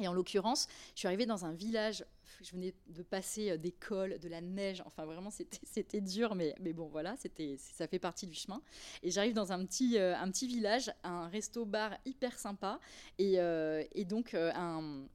et 0.00 0.08
en 0.08 0.12
l'occurrence, 0.12 0.66
je 0.94 1.00
suis 1.00 1.08
arrivée 1.08 1.26
dans 1.26 1.44
un 1.44 1.52
village, 1.52 2.04
je 2.42 2.52
venais 2.52 2.74
de 2.88 3.02
passer 3.02 3.50
euh, 3.50 3.56
des 3.56 3.72
cols, 3.72 4.18
de 4.18 4.28
la 4.28 4.40
neige, 4.40 4.82
enfin 4.84 5.06
vraiment 5.06 5.30
c'était 5.30 6.00
dur, 6.02 6.34
mais, 6.34 6.54
bon 6.74 6.86
voilà, 6.88 7.14
ça 7.16 7.88
fait 7.88 7.98
partie 7.98 8.26
du 8.26 8.34
chemin. 8.34 8.60
Et 9.02 9.10
j'arrive 9.10 9.34
dans 9.34 9.52
un 9.52 9.64
petit, 9.64 9.98
euh, 9.98 10.16
un 10.16 10.30
petit 10.30 10.46
village, 10.46 10.92
un 11.02 11.28
resto-bar 11.28 11.96
hyper 12.04 12.38
sympa, 12.38 12.78
et, 13.18 13.40
euh, 13.40 13.84
et 13.92 14.04
donc 14.04 14.34
un, 14.34 15.06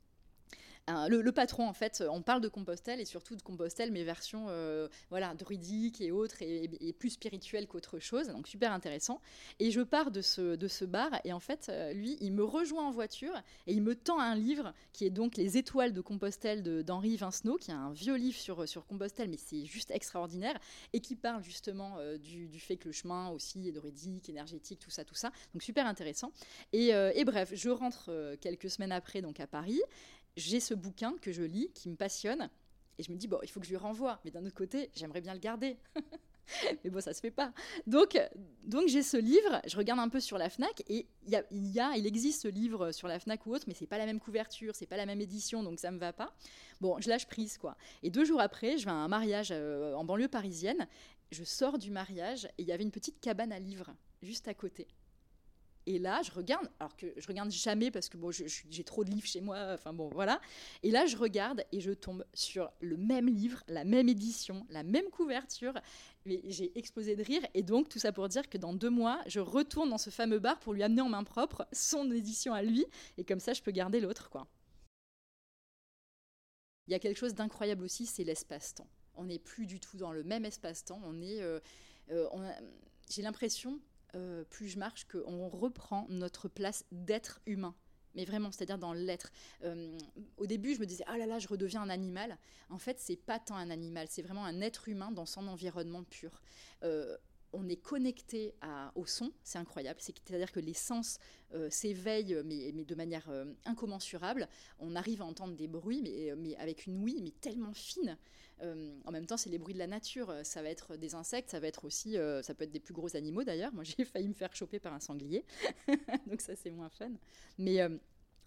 le, 0.87 1.31
patron, 1.31 1.67
en 1.67 1.73
fait, 1.73 2.03
on 2.09 2.21
parle 2.21 2.41
de 2.41 2.47
Compostelle 2.47 2.99
et 2.99 3.05
surtout 3.05 3.35
de 3.35 3.41
Compostelle, 3.41 3.91
mais 3.91 4.03
version 4.03 4.47
euh, 4.49 4.87
voilà, 5.09 5.33
druidique 5.35 6.01
et 6.01 6.11
autres, 6.11 6.41
et, 6.41 6.93
plus 6.97 7.11
spirituelle 7.11 7.67
qu'autre 7.67 7.99
chose. 7.99 8.27
Donc 8.27 8.47
super 8.47 8.71
intéressant. 8.71 9.21
Et 9.59 9.71
je 9.71 9.81
pars 9.81 10.11
de 10.11 10.21
ce, 10.21 10.85
bar, 10.85 11.09
et 11.23 11.33
en 11.33 11.39
fait, 11.39 11.67
euh, 11.69 11.93
lui, 11.93 12.17
il 12.21 12.33
me 12.33 12.43
rejoint 12.43 12.87
en 12.87 12.91
voiture 12.91 13.35
et 13.67 13.73
il 13.73 13.81
me 13.81 13.95
tend 13.95 14.19
un 14.19 14.35
livre 14.35 14.73
qui 14.93 15.05
est 15.05 15.09
donc 15.09 15.37
Les 15.37 15.57
étoiles 15.57 15.93
de 15.93 16.01
Compostelle 16.01 16.63
d'Henri 16.83 17.17
Vincenot, 17.17 17.57
qui 17.57 17.71
est 17.71 17.75
un 17.75 17.91
vieux 17.91 18.15
livre 18.15 18.37
sur, 18.37 18.67
sur 18.67 18.85
Compostelle, 18.85 19.29
mais 19.29 19.37
c'est 19.37 19.65
juste 19.65 19.91
extraordinaire, 19.91 20.59
et 20.93 20.99
qui 20.99 21.15
parle 21.15 21.43
justement 21.43 21.97
euh, 21.99 22.17
du, 22.17 22.47
du, 22.47 22.59
fait 22.59 22.77
que 22.77 22.87
le 22.87 22.91
chemin 22.91 23.29
aussi 23.29 23.67
est 23.67 23.71
druidique, 23.71 24.29
énergétique, 24.29 24.79
tout 24.79 24.89
ça, 24.89 25.05
tout 25.05 25.15
ça. 25.15 25.31
Donc 25.53 25.63
super 25.63 25.85
intéressant. 25.85 26.31
Et, 26.73 26.89
et 26.89 27.25
bref, 27.25 27.51
je 27.53 27.69
rentre 27.69 28.35
quelques 28.39 28.69
semaines 28.69 28.91
après 28.91 29.21
donc 29.21 29.39
à 29.39 29.47
Paris 29.47 29.81
j'ai 30.35 30.59
ce 30.59 30.73
bouquin 30.73 31.15
que 31.21 31.31
je 31.31 31.43
lis 31.43 31.71
qui 31.73 31.89
me 31.89 31.95
passionne 31.95 32.49
et 32.97 33.03
je 33.03 33.11
me 33.11 33.17
dis 33.17 33.27
bon 33.27 33.39
il 33.43 33.49
faut 33.49 33.59
que 33.59 33.65
je 33.65 33.71
lui 33.71 33.77
renvoie. 33.77 34.19
Mais 34.25 34.31
d'un 34.31 34.45
autre 34.45 34.55
côté 34.55 34.89
j'aimerais 34.95 35.21
bien 35.21 35.33
le 35.33 35.39
garder. 35.39 35.77
Mais 36.83 36.89
bon 36.89 37.01
ça 37.01 37.13
se 37.13 37.21
fait 37.21 37.31
pas. 37.31 37.53
Donc 37.87 38.17
donc 38.63 38.87
j'ai 38.87 39.03
ce 39.03 39.17
livre 39.17 39.61
je 39.65 39.77
regarde 39.77 39.99
un 39.99 40.09
peu 40.09 40.19
sur 40.19 40.37
la 40.37 40.49
Fnac 40.49 40.83
et 40.87 41.07
il 41.25 41.29
y 41.29 41.35
a, 41.35 41.43
y 41.51 41.79
a, 41.79 41.95
il 41.95 42.05
existe 42.05 42.41
ce 42.41 42.47
livre 42.47 42.91
sur 42.91 43.07
la 43.07 43.19
Fnac 43.19 43.45
ou 43.45 43.53
autre 43.53 43.65
mais 43.67 43.73
c'est 43.73 43.87
pas 43.87 43.97
la 43.97 44.05
même 44.05 44.19
couverture 44.19 44.75
c'est 44.75 44.85
pas 44.85 44.97
la 44.97 45.05
même 45.05 45.21
édition 45.21 45.63
donc 45.63 45.79
ça 45.79 45.91
me 45.91 45.97
va 45.97 46.13
pas. 46.13 46.33
Bon 46.79 46.99
je 46.99 47.09
lâche 47.09 47.27
prise 47.27 47.57
quoi. 47.57 47.77
Et 48.03 48.09
deux 48.09 48.25
jours 48.25 48.41
après 48.41 48.77
je 48.77 48.85
vais 48.85 48.91
à 48.91 48.95
un 48.95 49.07
mariage 49.07 49.49
euh, 49.51 49.93
en 49.93 50.03
banlieue 50.03 50.27
parisienne. 50.27 50.87
Je 51.31 51.45
sors 51.45 51.77
du 51.77 51.91
mariage 51.91 52.45
et 52.57 52.63
il 52.63 52.67
y 52.67 52.73
avait 52.73 52.83
une 52.83 52.91
petite 52.91 53.21
cabane 53.21 53.53
à 53.53 53.59
livres 53.59 53.91
juste 54.21 54.47
à 54.47 54.53
côté 54.53 54.87
et 55.91 55.99
là, 55.99 56.21
je 56.23 56.31
regarde, 56.31 56.69
alors 56.79 56.95
que 56.95 57.07
je 57.17 57.27
regarde 57.27 57.51
jamais 57.51 57.91
parce 57.91 58.07
que 58.07 58.17
bon, 58.17 58.31
j'ai 58.31 58.83
trop 58.83 59.03
de 59.03 59.11
livres 59.11 59.27
chez 59.27 59.41
moi, 59.41 59.57
enfin 59.73 59.91
bon, 59.93 60.09
voilà. 60.09 60.39
Et 60.83 60.91
là, 60.91 61.05
je 61.05 61.17
regarde 61.17 61.65
et 61.71 61.81
je 61.81 61.91
tombe 61.91 62.25
sur 62.33 62.71
le 62.79 62.95
même 62.95 63.27
livre, 63.27 63.61
la 63.67 63.83
même 63.83 64.07
édition, 64.07 64.65
la 64.69 64.83
même 64.83 65.09
couverture. 65.09 65.73
Mais 66.25 66.41
j'ai 66.45 66.77
explosé 66.77 67.15
de 67.15 67.23
rire. 67.23 67.41
Et 67.53 67.63
donc, 67.63 67.89
tout 67.89 67.99
ça 67.99 68.11
pour 68.11 68.29
dire 68.29 68.47
que 68.47 68.57
dans 68.57 68.73
deux 68.73 68.89
mois, 68.89 69.21
je 69.27 69.39
retourne 69.39 69.89
dans 69.89 69.97
ce 69.97 70.09
fameux 70.09 70.39
bar 70.39 70.59
pour 70.59 70.73
lui 70.73 70.83
amener 70.83 71.01
en 71.01 71.09
main 71.09 71.23
propre 71.23 71.67
son 71.73 72.09
édition 72.11 72.53
à 72.53 72.61
lui. 72.61 72.85
Et 73.17 73.23
comme 73.25 73.39
ça, 73.39 73.53
je 73.53 73.61
peux 73.61 73.71
garder 73.71 73.99
l'autre, 73.99 74.29
quoi. 74.29 74.47
Il 76.87 76.91
y 76.91 76.95
a 76.95 76.99
quelque 76.99 77.17
chose 77.17 77.33
d'incroyable 77.33 77.83
aussi, 77.83 78.05
c'est 78.05 78.23
l'espace-temps. 78.23 78.87
On 79.15 79.25
n'est 79.25 79.39
plus 79.39 79.65
du 79.65 79.79
tout 79.79 79.97
dans 79.97 80.11
le 80.11 80.23
même 80.23 80.45
espace-temps. 80.45 81.01
On 81.03 81.21
est, 81.21 81.41
euh, 81.41 81.59
euh, 82.11 82.27
j'ai 83.09 83.21
l'impression 83.21 83.79
euh, 84.15 84.43
plus 84.49 84.67
je 84.67 84.79
marche, 84.79 85.05
qu'on 85.05 85.47
reprend 85.49 86.05
notre 86.09 86.47
place 86.47 86.85
d'être 86.91 87.41
humain. 87.45 87.75
Mais 88.15 88.25
vraiment, 88.25 88.51
c'est-à-dire 88.51 88.77
dans 88.77 88.93
l'être. 88.93 89.31
Euh, 89.63 89.97
au 90.37 90.45
début, 90.45 90.75
je 90.75 90.81
me 90.81 90.85
disais, 90.85 91.03
ah 91.07 91.17
là 91.17 91.25
là, 91.25 91.39
je 91.39 91.47
redeviens 91.47 91.81
un 91.81 91.89
animal. 91.89 92.37
En 92.69 92.77
fait, 92.77 92.99
c'est 92.99 93.15
pas 93.15 93.39
tant 93.39 93.55
un 93.55 93.69
animal, 93.69 94.07
c'est 94.09 94.21
vraiment 94.21 94.45
un 94.45 94.59
être 94.61 94.89
humain 94.89 95.11
dans 95.11 95.25
son 95.25 95.47
environnement 95.47 96.03
pur. 96.03 96.41
Euh, 96.83 97.17
on 97.53 97.67
est 97.67 97.81
connecté 97.81 98.53
au 98.95 99.05
son, 99.05 99.31
c'est 99.43 99.57
incroyable. 99.57 99.99
C'est-à-dire 100.01 100.51
que 100.51 100.59
les 100.59 100.73
sens 100.73 101.19
s'éveillent, 101.69 102.41
mais, 102.45 102.71
de 102.71 102.95
manière 102.95 103.29
incommensurable. 103.65 104.47
On 104.79 104.95
arrive 104.95 105.21
à 105.21 105.25
entendre 105.25 105.55
des 105.55 105.67
bruits, 105.67 106.01
mais, 106.01 106.33
mais 106.37 106.55
avec 106.57 106.85
une 106.85 107.03
ouïe, 107.03 107.21
mais 107.21 107.31
tellement 107.31 107.73
fine. 107.73 108.17
Euh, 108.63 108.93
en 109.05 109.11
même 109.11 109.25
temps, 109.25 109.37
c'est 109.37 109.49
les 109.49 109.57
bruits 109.57 109.73
de 109.73 109.79
la 109.79 109.87
nature. 109.87 110.33
Ça 110.43 110.61
va 110.61 110.69
être 110.69 110.95
des 110.95 111.15
insectes, 111.15 111.49
ça 111.49 111.59
va 111.59 111.67
être 111.67 111.85
aussi, 111.85 112.17
euh, 112.17 112.41
ça 112.41 112.53
peut 112.53 112.63
être 112.63 112.71
des 112.71 112.79
plus 112.79 112.93
gros 112.93 113.15
animaux 113.15 113.43
d'ailleurs. 113.43 113.73
Moi, 113.73 113.83
j'ai 113.97 114.05
failli 114.05 114.27
me 114.27 114.33
faire 114.33 114.55
choper 114.55 114.79
par 114.79 114.93
un 114.93 114.99
sanglier, 114.99 115.45
donc 116.27 116.41
ça 116.41 116.55
c'est 116.55 116.71
moins 116.71 116.89
fun. 116.89 117.11
Mais 117.57 117.81
euh, 117.81 117.89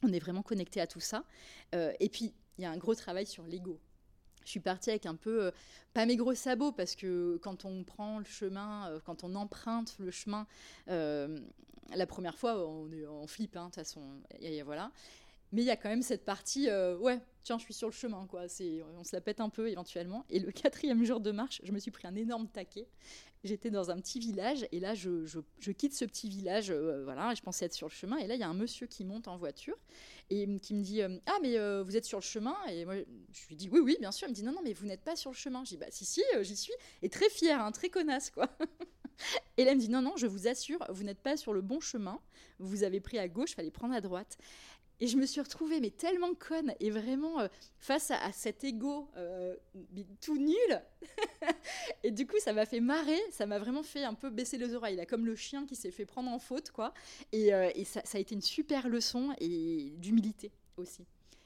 on 0.02 0.12
est 0.12 0.18
vraiment 0.18 0.42
connecté 0.42 0.80
à 0.80 0.86
tout 0.86 1.00
ça. 1.00 1.24
et 1.72 2.08
puis, 2.08 2.34
il 2.58 2.62
y 2.62 2.66
a 2.66 2.70
un 2.70 2.76
gros 2.76 2.94
travail 2.94 3.26
sur 3.26 3.46
l'ego. 3.46 3.80
Je 4.44 4.50
suis 4.50 4.60
partie 4.60 4.90
avec 4.90 5.06
un 5.06 5.14
peu, 5.14 5.52
pas 5.92 6.06
mes 6.06 6.16
gros 6.16 6.34
sabots, 6.34 6.72
parce 6.72 6.94
que 6.96 7.38
quand 7.42 7.64
on 7.64 7.84
prend 7.84 8.18
le 8.18 8.24
chemin, 8.24 9.00
quand 9.04 9.24
on 9.24 9.34
emprunte 9.34 9.96
le 9.98 10.10
chemin, 10.10 10.46
la 10.86 12.06
première 12.06 12.36
fois, 12.36 12.66
on, 12.68 12.88
en 13.08 13.26
flippe, 13.26 13.56
hein, 13.56 13.64
de 13.64 13.66
toute 13.66 13.74
façon, 13.76 14.02
et, 14.40 14.62
voilà. 14.62 14.90
Mais 15.52 15.62
il 15.62 15.66
y 15.66 15.70
a 15.70 15.76
quand 15.76 15.88
même 15.88 16.02
cette 16.02 16.24
partie, 16.24 16.68
ouais, 17.00 17.20
tiens, 17.44 17.58
je 17.58 17.64
suis 17.64 17.74
sur 17.74 17.88
le 17.88 17.92
chemin, 17.92 18.26
quoi. 18.26 18.42
On 18.98 19.04
se 19.04 19.14
la 19.14 19.20
pète 19.20 19.40
un 19.40 19.50
peu 19.50 19.70
éventuellement. 19.70 20.24
Et 20.30 20.40
le 20.40 20.50
quatrième 20.52 21.04
jour 21.04 21.20
de 21.20 21.30
marche, 21.30 21.60
je 21.62 21.72
me 21.72 21.78
suis 21.78 21.90
pris 21.90 22.08
un 22.08 22.16
énorme 22.16 22.48
taquet. 22.48 22.88
J'étais 23.44 23.70
dans 23.70 23.90
un 23.90 23.96
petit 24.00 24.18
village 24.18 24.66
et 24.72 24.80
là, 24.80 24.94
je, 24.94 25.24
je, 25.26 25.70
quitte 25.70 25.94
ce 25.94 26.04
petit 26.04 26.28
village, 26.28 26.72
voilà, 26.72 27.32
et 27.32 27.36
je 27.36 27.42
pensais 27.42 27.66
être 27.66 27.74
sur 27.74 27.86
le 27.86 27.92
chemin. 27.92 28.16
Et 28.16 28.26
là, 28.26 28.34
il 28.34 28.40
y 28.40 28.42
a 28.42 28.48
un 28.48 28.54
monsieur 28.54 28.86
qui 28.86 29.04
monte 29.04 29.28
en 29.28 29.36
voiture 29.36 29.76
et 30.30 30.46
qui 30.58 30.74
me 30.74 30.82
dit 30.82 31.02
euh, 31.02 31.18
Ah, 31.26 31.36
mais 31.42 31.58
euh, 31.58 31.82
vous 31.82 31.96
êtes 31.96 32.04
sur 32.04 32.18
le 32.18 32.22
chemin? 32.22 32.56
Et 32.68 32.84
moi, 32.84 32.94
je 32.96 33.48
lui 33.48 33.56
dis 33.56 33.68
Oui, 33.68 33.80
oui, 33.80 33.96
bien 34.00 34.12
sûr. 34.12 34.26
Il 34.28 34.30
me 34.30 34.34
dit 34.34 34.42
Non, 34.42 34.52
non, 34.52 34.60
mais 34.62 34.72
vous 34.72 34.86
n'êtes 34.86 35.02
pas 35.02 35.16
sur 35.16 35.30
le 35.30 35.36
chemin. 35.36 35.64
Je 35.64 35.70
dis 35.70 35.76
Bah, 35.76 35.86
si, 35.90 36.04
si, 36.04 36.22
euh, 36.34 36.42
j'y 36.42 36.56
suis. 36.56 36.72
Et 37.02 37.08
très 37.08 37.28
fière, 37.28 37.60
hein, 37.60 37.72
très 37.72 37.90
connasse, 37.90 38.30
quoi. 38.30 38.48
et 39.56 39.64
là, 39.64 39.72
elle 39.72 39.76
me 39.76 39.82
dit 39.82 39.90
Non, 39.90 40.02
non, 40.02 40.16
je 40.16 40.26
vous 40.26 40.48
assure, 40.48 40.84
vous 40.88 41.04
n'êtes 41.04 41.20
pas 41.20 41.36
sur 41.36 41.52
le 41.52 41.60
bon 41.60 41.80
chemin. 41.80 42.20
Vous 42.58 42.82
avez 42.82 43.00
pris 43.00 43.18
à 43.18 43.28
gauche, 43.28 43.54
fallait 43.54 43.70
prendre 43.70 43.94
à 43.94 44.00
droite. 44.00 44.38
Et 45.00 45.06
je 45.06 45.16
me 45.16 45.26
suis 45.26 45.40
retrouvée, 45.40 45.80
mais 45.80 45.90
tellement 45.90 46.34
conne, 46.34 46.74
et 46.80 46.90
vraiment 46.90 47.40
euh, 47.40 47.48
face 47.78 48.10
à, 48.10 48.32
cet 48.32 48.64
ego 48.64 49.10
euh, 49.16 49.56
tout 50.20 50.38
nul. 50.38 50.82
et 52.04 52.10
du 52.10 52.26
coup, 52.26 52.38
ça 52.38 52.52
m'a 52.52 52.64
fait 52.64 52.80
marrer, 52.80 53.20
ça 53.30 53.46
m'a 53.46 53.58
vraiment 53.58 53.82
fait 53.82 54.04
un 54.04 54.14
peu 54.14 54.30
baisser 54.30 54.56
les 54.56 54.74
oreilles, 54.74 54.96
là, 54.96 55.06
comme 55.06 55.26
le 55.26 55.34
chien 55.34 55.66
qui 55.66 55.74
s'est 55.74 55.90
fait 55.90 56.06
prendre 56.06 56.30
en 56.30 56.38
faute, 56.38 56.70
quoi. 56.70 56.94
Et, 57.32 57.52
euh, 57.52 57.70
ça, 57.84 58.02
ça, 58.04 58.18
a 58.18 58.20
été 58.20 58.34
une 58.34 58.42
super 58.42 58.88
leçon 58.88 59.34
et 59.40 59.94
d'humilité 59.98 60.52
aussi. 60.76 61.04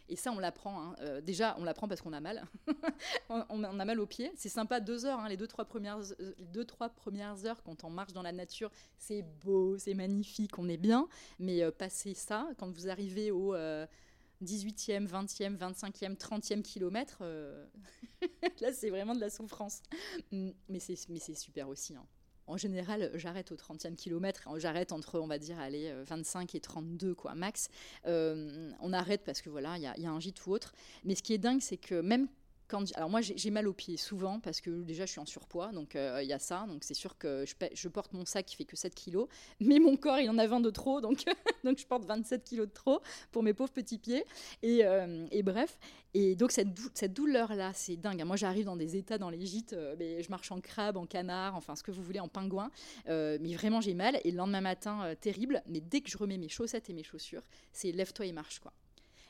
Et 0.08 0.16
ça, 0.16 0.32
on 0.32 0.38
l'apprend. 0.38 0.80
Hein. 0.80 0.96
Euh, 1.00 1.20
déjà, 1.20 1.54
on 1.58 1.64
l'apprend 1.64 1.86
parce 1.86 2.00
qu'on 2.00 2.12
a 2.12 2.20
mal. 2.20 2.44
on, 3.28 3.62
a 3.62 3.84
mal 3.84 4.00
aux 4.00 4.06
pieds. 4.06 4.32
C'est 4.36 4.48
sympa 4.48 4.80
deux 4.80 5.04
heures, 5.04 5.20
hein, 5.20 5.28
les 5.28 5.36
deux 5.36 5.46
trois, 5.46 5.64
premières, 5.64 5.98
euh, 6.20 6.34
deux, 6.38 6.64
trois 6.64 6.88
premières 6.88 7.44
heures 7.44 7.62
quand 7.62 7.84
on 7.84 7.90
marche 7.90 8.12
dans 8.12 8.22
la 8.22 8.32
nature. 8.32 8.70
C'est 8.96 9.22
beau, 9.22 9.76
c'est 9.78 9.94
magnifique, 9.94 10.58
on 10.58 10.68
est 10.68 10.78
bien. 10.78 11.08
Mais 11.38 11.62
euh, 11.62 11.70
passer 11.70 12.14
ça, 12.14 12.48
quand 12.58 12.70
vous 12.70 12.88
arrivez 12.88 13.30
au 13.30 13.54
18e, 14.42 15.06
20e, 15.06 15.58
25e, 15.58 16.16
30e 16.16 16.62
kilomètre, 16.62 17.22
là, 18.60 18.72
c'est 18.72 18.90
vraiment 18.90 19.14
de 19.14 19.20
la 19.20 19.30
souffrance. 19.30 19.82
Mais 20.32 20.78
c'est 20.80 21.34
super 21.34 21.68
aussi. 21.68 21.94
Hein. 21.94 22.06
En 22.48 22.56
général, 22.56 23.10
j'arrête 23.14 23.52
au 23.52 23.56
30e 23.56 23.94
kilomètre. 23.94 24.48
J'arrête 24.56 24.92
entre, 24.92 25.20
on 25.20 25.26
va 25.26 25.38
dire, 25.38 25.58
aller 25.60 25.92
25 26.06 26.54
et 26.54 26.60
32, 26.60 27.14
quoi, 27.14 27.34
max. 27.34 27.68
Euh, 28.06 28.70
on 28.80 28.94
arrête 28.94 29.22
parce 29.24 29.42
que 29.42 29.50
voilà, 29.50 29.76
il 29.76 29.82
y, 29.82 30.02
y, 30.02 30.06
a 30.06 30.10
un 30.10 30.18
gîte 30.18 30.46
ou 30.46 30.52
autre. 30.52 30.72
Mais 31.04 31.14
ce 31.14 31.22
qui 31.22 31.34
est 31.34 31.38
dingue, 31.38 31.60
c'est 31.60 31.76
que 31.76 32.00
même 32.00 32.26
alors 32.94 33.08
moi 33.08 33.20
j'ai 33.20 33.50
mal 33.50 33.66
aux 33.66 33.72
pieds 33.72 33.96
souvent 33.96 34.40
parce 34.40 34.60
que 34.60 34.70
déjà 34.82 35.06
je 35.06 35.12
suis 35.12 35.20
en 35.20 35.26
surpoids, 35.26 35.72
donc 35.72 35.96
euh, 35.96 36.20
il 36.22 36.28
y 36.28 36.32
a 36.32 36.38
ça, 36.38 36.66
donc 36.68 36.84
c'est 36.84 36.94
sûr 36.94 37.16
que 37.16 37.44
je, 37.46 37.88
porte 37.88 38.12
mon 38.12 38.24
sac 38.24 38.46
qui 38.46 38.56
fait 38.56 38.64
que 38.64 38.76
7 38.76 38.94
kilos, 38.94 39.28
mais 39.60 39.78
mon 39.78 39.96
corps 39.96 40.20
il 40.20 40.28
en 40.30 40.38
a 40.38 40.46
20 40.46 40.60
de 40.60 40.70
trop, 40.70 41.00
donc, 41.00 41.24
donc 41.64 41.78
je 41.78 41.86
porte 41.86 42.04
27 42.04 42.44
kilos 42.44 42.68
de 42.68 42.72
trop 42.72 43.00
pour 43.32 43.42
mes 43.42 43.54
pauvres 43.54 43.72
petits 43.72 43.98
pieds. 43.98 44.24
Et, 44.62 44.84
euh, 44.84 45.26
bref, 45.42 45.78
et 46.14 46.36
donc 46.36 46.52
cette, 46.52 46.68
cette 46.94 47.14
douleur-là, 47.14 47.72
c'est 47.74 47.96
dingue. 47.96 48.22
Moi 48.24 48.36
j'arrive 48.36 48.66
dans 48.66 48.76
des 48.76 48.96
états 48.96 49.18
dans 49.18 49.30
les 49.30 49.44
gîtes, 49.44 49.72
euh, 49.72 49.96
mais 49.98 50.22
je 50.22 50.30
marche 50.30 50.52
en 50.52 50.60
crabe, 50.60 50.96
en 50.96 51.06
canard, 51.06 51.56
enfin 51.56 51.74
ce 51.74 51.82
que 51.82 51.90
vous 51.90 52.02
voulez, 52.02 52.20
en 52.20 52.28
pingouin, 52.28 52.70
mais 53.06 53.54
vraiment 53.54 53.80
j'ai 53.80 53.94
mal, 53.94 54.20
et 54.24 54.30
le 54.30 54.36
lendemain 54.36 54.60
matin, 54.60 55.14
terrible, 55.20 55.62
mais 55.66 55.80
dès 55.80 56.00
que 56.00 56.10
je 56.10 56.18
remets 56.18 56.38
mes 56.38 56.48
chaussettes 56.48 56.90
et 56.90 56.92
mes 56.92 57.02
chaussures, 57.02 57.42
c'est 57.72 57.92
lève-toi 57.92 58.26
et 58.26 58.32
marche 58.32 58.58
quoi 58.58 58.72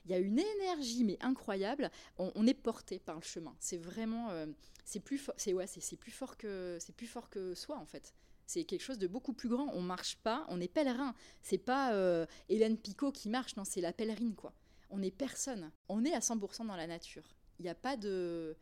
il 0.09 0.13
y 0.13 0.15
a 0.15 0.19
une 0.19 0.39
énergie 0.39 1.05
mais 1.05 1.19
incroyable. 1.21 1.91
On, 2.17 2.47
est 2.47 2.55
porté 2.55 2.99
par 2.99 3.17
le 3.17 3.23
chemin. 3.23 3.55
C'est 3.61 3.77
vraiment, 3.77 4.31
euh, 4.31 4.47
c'est 4.85 5.01
plus, 5.01 5.31
ouais, 5.49 5.67
c'est 5.67 5.97
plus 5.97 6.11
fort 6.11 6.39
que, 6.39 6.79
c'est 6.81 6.95
plus 6.95 7.07
fort 7.07 7.29
que 7.29 7.55
soi 7.55 7.77
en 7.77 7.85
fait. 7.85 8.15
C'est 8.47 8.65
quelque 8.65 8.81
chose 8.81 8.99
de 8.99 9.07
beaucoup 9.07 9.35
plus 9.35 9.51
grand. 9.51 9.71
On 9.75 9.83
marche 9.83 10.17
pas, 10.17 10.47
on 10.49 10.63
est 10.63 10.73
pèlerin. 10.73 11.15
C'est 11.43 11.59
pas 11.59 11.93
euh, 11.93 12.25
Hélène 12.49 12.79
Picot 12.79 13.13
qui 13.13 13.29
marche, 13.29 13.57
non, 13.57 13.65
c'est 13.65 13.83
la 13.83 13.93
pèlerine 13.93 14.35
quoi. 14.35 14.55
On 14.89 15.03
est 15.03 15.11
personne. 15.11 15.71
On 15.91 16.07
est 16.07 16.15
à 16.15 16.21
100% 16.21 16.67
dans 16.67 16.77
la 16.77 16.87
nature. 16.87 17.37
Il 17.59 17.65
n'y 17.65 17.69
a 17.69 17.75
pas 17.75 17.99
de 17.99 18.57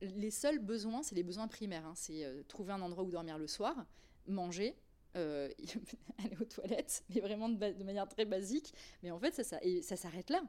les 0.00 0.30
seuls 0.30 0.58
besoins, 0.58 1.02
c'est 1.02 1.14
les 1.14 1.22
besoins 1.24 1.48
primaires. 1.48 1.86
Hein. 1.86 1.94
C'est 1.96 2.24
euh, 2.24 2.42
trouver 2.44 2.72
un 2.72 2.82
endroit 2.82 3.04
où 3.04 3.10
dormir 3.10 3.38
le 3.38 3.46
soir, 3.46 3.74
manger, 4.28 4.76
euh, 5.16 5.48
aller 6.24 6.36
aux 6.40 6.44
toilettes, 6.44 7.04
mais 7.10 7.20
vraiment 7.20 7.48
de, 7.48 7.84
manière 7.84 8.08
très 8.08 8.24
basique. 8.24 8.72
Mais 9.02 9.10
en 9.10 9.18
fait, 9.18 9.34
ça, 9.34 9.44
ça, 9.44 9.58
et 9.62 9.82
ça 9.82 9.96
s'arrête 9.96 10.30
là. 10.30 10.42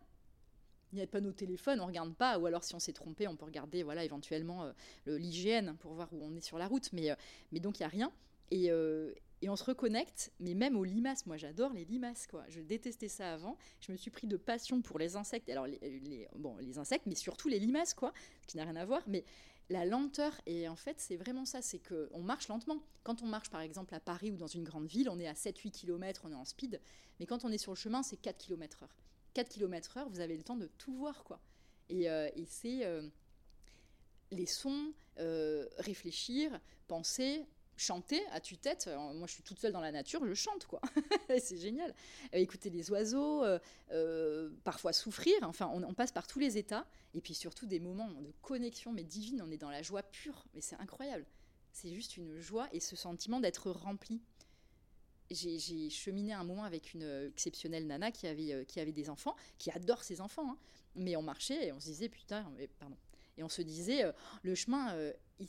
Il 0.91 0.98
n'y 0.98 1.01
a 1.01 1.08
pas 1.08 1.22
nos 1.22 1.32
téléphones, 1.32 1.82
on 1.82 1.88
regarde 1.88 2.13
pas, 2.13 2.38
ou 2.38 2.46
alors 2.46 2.63
si 2.63 2.75
on 2.75 2.79
s'est 2.79 2.93
trompé, 2.93 3.27
on 3.27 3.36
peut 3.36 3.46
regarder 3.46 3.82
voilà, 3.82 4.06
éventuellement 4.06 4.63
euh, 4.65 5.17
l'hygiène 5.17 5.76
pour 5.80 5.93
voir 5.93 6.08
où 6.13 6.23
on 6.23 6.36
est 6.36 6.41
sur 6.41 6.60
la 6.60 6.67
route, 6.67 6.93
mais, 6.93 7.10
euh, 7.10 7.15
mais 7.52 7.60
donc 7.60 7.80
il 7.80 7.82
n'y 7.82 7.86
a 7.86 7.89
rien. 7.89 8.12
Et, 8.52 8.65
et, 9.41 9.49
on 9.49 9.56
se 9.56 9.63
reconnecte, 9.63 10.32
mais 10.39 10.54
même 10.54 10.78
aux 10.78 10.84
limaces, 10.84 11.26
moi 11.26 11.38
j'adore 11.38 11.73
les 11.73 11.86
limaces, 11.86 12.28
quoi. 12.28 12.45
Je 12.49 12.62
détestais 12.62 13.08
ça 13.08 13.34
avant, 13.34 13.58
je 13.80 13.91
me 13.91 13.97
suis 13.97 14.12
pris 14.12 14.28
de 14.28 14.38
passion 14.38 14.84
pour 14.84 14.99
les 14.99 15.15
insectes, 15.15 15.49
alors 15.49 15.65
les, 15.65 15.80
les 15.82 16.28
bon, 16.36 16.58
les 16.58 16.78
insectes, 16.78 17.08
mais 17.08 17.15
surtout 17.15 17.47
les 17.47 17.58
limaces, 17.58 17.95
quoi, 17.95 18.13
qui 18.45 18.58
n'a 18.58 18.65
rien 18.65 18.76
à 18.76 18.86
voir, 18.86 19.02
mais 19.08 19.26
la 19.69 19.86
lenteur. 19.86 20.39
Et 20.45 20.67
en 20.67 20.76
fait, 20.76 20.99
c'est 20.99 21.15
vraiment 21.15 21.45
ça, 21.45 21.62
c'est 21.62 21.80
qu'on 21.80 22.21
marche 22.21 22.47
lentement. 22.47 22.82
Quand 23.04 23.21
on 23.21 23.28
marche 23.28 23.49
par 23.49 23.62
exemple 23.62 23.93
à 23.95 23.99
Paris 23.99 24.32
ou 24.32 24.38
dans 24.38 24.47
une 24.47 24.63
grande 24.63 24.88
ville, 24.88 25.10
on 25.10 25.19
est 25.19 25.28
à 25.28 25.34
7-8 25.34 25.71
km, 25.71 26.21
on 26.26 26.32
est 26.32 26.36
en 26.36 26.45
speed. 26.45 26.80
Mais 27.19 27.26
quand 27.26 27.45
on 27.45 27.52
est 27.52 27.58
sur 27.58 27.71
le 27.71 27.78
chemin, 27.78 28.04
c'est 28.04 28.17
4 28.17 28.38
km 28.38 28.84
heure. 28.84 28.95
4 29.34 29.49
km 29.49 29.97
heure, 29.97 30.10
vous 30.10 30.19
avez 30.19 30.38
le 30.38 30.43
temps 30.43 30.58
de 30.58 30.67
tout 30.78 30.95
voir, 30.95 31.23
quoi. 31.23 31.39
Et, 31.89 32.10
euh, 32.10 32.30
c'est 32.47 32.86
euh, 32.86 33.08
les 34.32 34.45
sons, 34.45 34.93
euh, 35.19 35.67
réfléchir, 35.78 36.60
penser, 36.88 37.45
chanter 37.84 38.22
à 38.32 38.39
tue-tête. 38.39 38.89
Moi, 39.13 39.28
je 39.28 39.34
suis 39.34 39.43
toute 39.43 39.60
seule 39.60 39.72
dans 39.72 39.82
la 39.82 39.91
nature, 39.91 40.26
je 40.26 40.34
chante, 40.34 40.65
quoi. 40.65 40.82
c'est 41.39 41.58
génial. 41.58 41.93
écouter 42.32 42.69
les 42.69 42.89
oiseaux, 42.91 43.43
parfois 44.63 44.93
souffrir. 44.93 45.36
Enfin, 45.43 45.69
on, 45.74 45.93
passe 45.93 46.12
par 46.12 46.28
tous 46.28 46.39
les 46.39 46.58
états. 46.58 46.86
Et 47.13 47.22
puis 47.22 47.36
surtout 47.36 47.65
des 47.65 47.80
moments 47.80 48.10
de 48.10 48.34
connexion, 48.41 48.91
mais 48.91 49.04
divine. 49.04 49.43
On 49.46 49.52
est 49.52 49.58
dans 49.58 49.69
la 49.69 49.82
joie 49.82 50.04
pure. 50.04 50.46
Mais 50.54 50.62
c'est 50.62 50.80
incroyable. 50.80 51.26
C'est 51.72 51.93
juste 51.93 52.17
une 52.17 52.39
joie 52.39 52.67
et 52.72 52.80
ce 52.80 52.96
sentiment 52.96 53.39
d'être 53.39 53.72
rempli. 53.72 54.22
J'ai 55.32 55.89
cheminé 55.89 56.34
un 56.34 56.43
moment 56.43 56.63
avec 56.63 56.93
une 56.93 57.28
exceptionnelle 57.28 57.88
nana 57.88 58.12
qui 58.12 58.28
avait, 58.28 58.54
euh, 58.54 58.63
qui 58.65 58.80
avait 58.80 58.91
des 58.91 59.10
enfants, 59.10 59.36
qui 59.58 59.72
adore 59.72 60.04
ses 60.04 60.22
enfants. 60.22 60.52
Hein. 60.52 60.58
Mais 60.96 61.15
on 61.15 61.24
marchait 61.24 61.67
et 61.67 61.72
on 61.72 61.80
se 61.80 61.86
disait, 61.86 62.10
putain, 62.10 62.48
mais, 62.56 62.67
pardon. 62.67 62.98
Et 63.38 63.43
on 63.43 63.50
se 63.50 63.62
disait, 63.62 64.04
euh, 64.04 64.12
le 64.43 64.56
chemin, 64.56 64.93
euh, 64.93 65.13
il, 65.39 65.48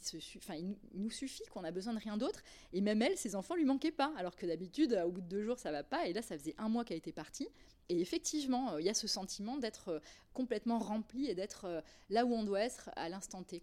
nous 0.95 1.11
suffit, 1.11 1.45
qu'on 1.47 1.65
a 1.65 1.71
besoin 1.71 1.95
de 1.95 1.99
rien 1.99 2.17
d'autre. 2.17 2.43
Et 2.73 2.81
même 2.81 3.03
elle, 3.03 3.17
ses 3.17 3.35
enfants 3.35 3.55
lui 3.55 3.65
manquaient 3.65 3.93
pas. 3.93 4.13
Alors 4.17 4.37
que 4.37 4.47
d'habitude, 4.47 5.01
au 5.07 5.11
bout 5.11 5.21
de 5.21 5.29
deux 5.29 5.43
jours, 5.43 5.59
ça 5.59 5.71
va 5.71 5.83
pas. 5.83 6.07
Et 6.07 6.13
là, 6.13 6.23
ça 6.23 6.39
faisait 6.39 6.55
un 6.59 6.69
mois 6.69 6.85
qu'elle 6.85 6.99
était 6.99 7.13
partie. 7.13 7.49
Et 7.89 8.01
effectivement, 8.01 8.73
euh, 8.73 8.81
il 8.81 8.87
y 8.87 8.91
a 8.91 8.95
ce 8.95 9.07
sentiment 9.07 9.59
d'être 9.59 9.89
euh, 9.89 10.01
complètement 10.33 10.79
rempli 10.79 11.27
et 11.29 11.35
d'être 11.35 11.67
euh, 11.67 11.81
là 12.09 12.25
où 12.25 12.33
on 12.33 12.45
doit 12.45 12.61
être 12.61 12.91
à 12.97 13.09
l'instant 13.09 13.43
T. 13.43 13.63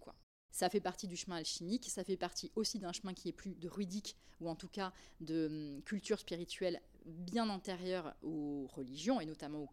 Ça 0.51 0.69
fait 0.69 0.81
partie 0.81 1.07
du 1.07 1.15
chemin 1.15 1.37
alchimique, 1.37 1.89
ça 1.89 2.03
fait 2.03 2.17
partie 2.17 2.51
aussi 2.55 2.77
d'un 2.77 2.91
chemin 2.91 3.13
qui 3.13 3.29
est 3.29 3.33
plus 3.33 3.55
druidique, 3.55 4.17
ou 4.41 4.49
en 4.49 4.55
tout 4.55 4.67
cas 4.67 4.93
de 5.21 5.47
hum, 5.47 5.83
culture 5.83 6.19
spirituelle 6.19 6.81
bien 7.05 7.49
antérieure 7.49 8.13
aux 8.21 8.67
religions, 8.67 9.19
et 9.21 9.25
notamment 9.25 9.63
au 9.63 9.69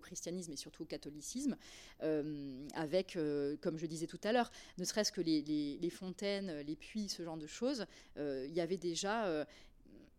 christianisme 0.00 0.52
et 0.52 0.56
surtout 0.56 0.84
au 0.84 0.86
catholicisme, 0.86 1.56
avec, 2.74 3.18
comme 3.60 3.78
je 3.78 3.86
disais 3.86 4.06
tout 4.06 4.20
à 4.24 4.32
l'heure, 4.32 4.50
ne 4.78 4.84
serait-ce 4.84 5.12
que 5.12 5.20
les, 5.20 5.90
fontaines, 5.90 6.60
les 6.60 6.76
puits, 6.76 7.08
ce 7.08 7.22
genre 7.22 7.36
de 7.36 7.46
choses, 7.46 7.86
il 8.16 8.52
y 8.52 8.60
avait 8.60 8.76
déjà 8.76 9.46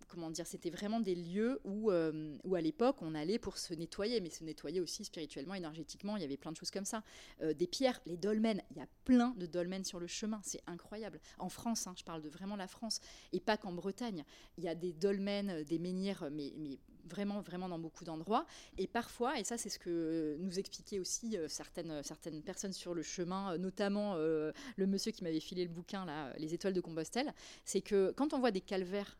comment 0.07 0.31
dire, 0.31 0.47
c'était 0.47 0.69
vraiment 0.69 0.99
des 0.99 1.15
lieux 1.15 1.59
où, 1.63 1.91
euh, 1.91 2.37
où 2.43 2.55
à 2.55 2.61
l'époque 2.61 2.97
on 3.01 3.13
allait 3.13 3.39
pour 3.39 3.57
se 3.57 3.73
nettoyer, 3.73 4.21
mais 4.21 4.29
se 4.29 4.43
nettoyer 4.43 4.81
aussi 4.81 5.05
spirituellement, 5.05 5.53
énergétiquement. 5.53 6.17
Il 6.17 6.21
y 6.21 6.25
avait 6.25 6.37
plein 6.37 6.51
de 6.51 6.57
choses 6.57 6.71
comme 6.71 6.85
ça. 6.85 7.03
Euh, 7.41 7.53
des 7.53 7.67
pierres, 7.67 8.01
les 8.05 8.17
dolmens. 8.17 8.61
Il 8.71 8.77
y 8.77 8.81
a 8.81 8.87
plein 9.05 9.33
de 9.37 9.45
dolmens 9.45 9.85
sur 9.85 9.99
le 9.99 10.07
chemin. 10.07 10.41
C'est 10.43 10.61
incroyable. 10.67 11.19
En 11.37 11.49
France, 11.49 11.87
hein, 11.87 11.93
je 11.97 12.03
parle 12.03 12.21
de 12.21 12.29
vraiment 12.29 12.55
la 12.55 12.67
France 12.67 12.99
et 13.33 13.39
pas 13.39 13.57
qu'en 13.57 13.73
Bretagne. 13.73 14.23
Il 14.57 14.63
y 14.63 14.69
a 14.69 14.75
des 14.75 14.93
dolmens, 14.93 15.49
euh, 15.49 15.63
des 15.63 15.79
menhirs, 15.79 16.29
mais, 16.31 16.53
mais 16.57 16.79
vraiment, 17.07 17.41
vraiment 17.41 17.69
dans 17.69 17.79
beaucoup 17.79 18.03
d'endroits. 18.03 18.45
Et 18.77 18.87
parfois, 18.87 19.39
et 19.39 19.43
ça 19.43 19.57
c'est 19.57 19.69
ce 19.69 19.79
que 19.79 20.37
nous 20.39 20.59
expliquaient 20.59 20.99
aussi 20.99 21.37
euh, 21.37 21.47
certaines, 21.47 22.03
certaines 22.03 22.41
personnes 22.41 22.73
sur 22.73 22.93
le 22.93 23.01
chemin, 23.01 23.53
euh, 23.53 23.57
notamment 23.57 24.13
euh, 24.15 24.51
le 24.75 24.87
monsieur 24.87 25.11
qui 25.11 25.23
m'avait 25.23 25.39
filé 25.39 25.63
le 25.63 25.71
bouquin, 25.71 26.05
là, 26.05 26.33
Les 26.37 26.53
étoiles 26.53 26.73
de 26.73 26.81
Compostelle, 26.81 27.33
c'est 27.65 27.81
que 27.81 28.13
quand 28.15 28.33
on 28.33 28.39
voit 28.39 28.51
des 28.51 28.61
calvaires, 28.61 29.17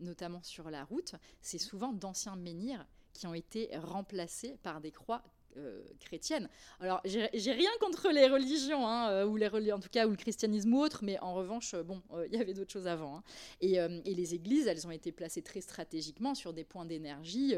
notamment 0.00 0.42
sur 0.42 0.70
la 0.70 0.84
route, 0.84 1.14
c'est 1.40 1.58
souvent 1.58 1.92
d'anciens 1.92 2.36
menhirs 2.36 2.86
qui 3.12 3.26
ont 3.26 3.34
été 3.34 3.70
remplacés 3.76 4.56
par 4.62 4.80
des 4.80 4.90
croix 4.90 5.22
chrétienne. 6.00 6.48
Alors, 6.80 7.00
j'ai 7.04 7.52
rien 7.52 7.70
contre 7.80 8.10
les 8.10 8.28
religions, 8.28 8.86
hein, 8.86 9.24
ou 9.24 9.36
les 9.36 9.48
en 9.72 9.80
tout 9.80 9.88
cas, 9.88 10.06
ou 10.06 10.10
le 10.10 10.16
christianisme 10.16 10.72
ou 10.74 10.80
autre, 10.80 11.00
mais 11.02 11.18
en 11.20 11.34
revanche, 11.34 11.74
bon, 11.74 12.02
il 12.26 12.36
y 12.36 12.40
avait 12.40 12.54
d'autres 12.54 12.72
choses 12.72 12.86
avant. 12.86 13.18
Hein. 13.18 13.22
Et, 13.60 13.78
les 14.18 14.34
églises, 14.34 14.66
elles 14.66 14.86
ont 14.86 14.90
été 14.90 15.12
placées 15.12 15.42
très 15.42 15.60
stratégiquement 15.60 16.34
sur 16.34 16.52
des 16.52 16.64
points 16.64 16.84
d'énergie. 16.84 17.54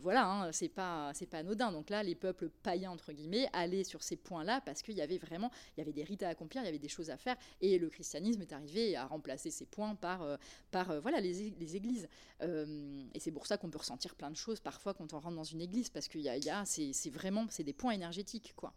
voilà, 0.00 0.26
hein, 0.26 0.52
c'est 0.52 0.68
pas, 0.68 1.12
pas 1.30 1.38
anodin. 1.38 1.72
Donc 1.72 1.90
là, 1.90 2.02
les 2.02 2.14
peuples 2.14 2.50
païens, 2.62 2.90
entre 2.90 3.12
guillemets, 3.12 3.48
allaient 3.52 3.84
sur 3.84 4.02
ces 4.02 4.16
points-là 4.16 4.60
parce 4.60 4.82
qu'il 4.82 4.94
y 4.94 5.02
avait 5.02 5.18
vraiment, 5.18 5.50
il 5.76 5.80
y 5.80 5.82
avait 5.82 5.92
des 5.92 6.04
rites 6.04 6.22
à 6.22 6.28
accomplir, 6.28 6.62
il 6.62 6.66
y 6.66 6.68
avait 6.68 6.78
des 6.78 6.88
choses 6.88 7.10
à 7.10 7.16
faire, 7.16 7.36
et 7.60 7.78
le 7.78 7.88
christianisme 7.88 8.42
est 8.42 8.52
arrivé 8.52 8.96
à 8.96 9.06
remplacer 9.06 9.50
ces 9.50 9.66
points 9.66 9.94
par, 9.94 10.38
par 10.70 11.00
voilà, 11.00 11.20
les, 11.20 11.50
les 11.50 11.76
églises. 11.76 12.08
et 12.42 13.20
c'est 13.20 13.32
pour 13.32 13.46
ça 13.46 13.56
qu'on 13.56 13.70
peut 13.70 13.78
ressentir 13.78 14.14
plein 14.14 14.30
de 14.30 14.36
choses 14.36 14.60
parfois 14.60 14.94
quand 14.94 15.12
on 15.12 15.20
rentre 15.20 15.36
dans 15.36 15.44
une 15.44 15.60
église, 15.60 15.90
parce 15.90 16.08
qu'il 16.08 16.20
y 16.20 16.28
a, 16.28 16.32
a 16.32 16.64
vraiment, 17.16 17.46
c'est 17.50 17.64
des 17.64 17.72
points 17.72 17.92
énergétiques, 17.92 18.52
quoi. 18.56 18.72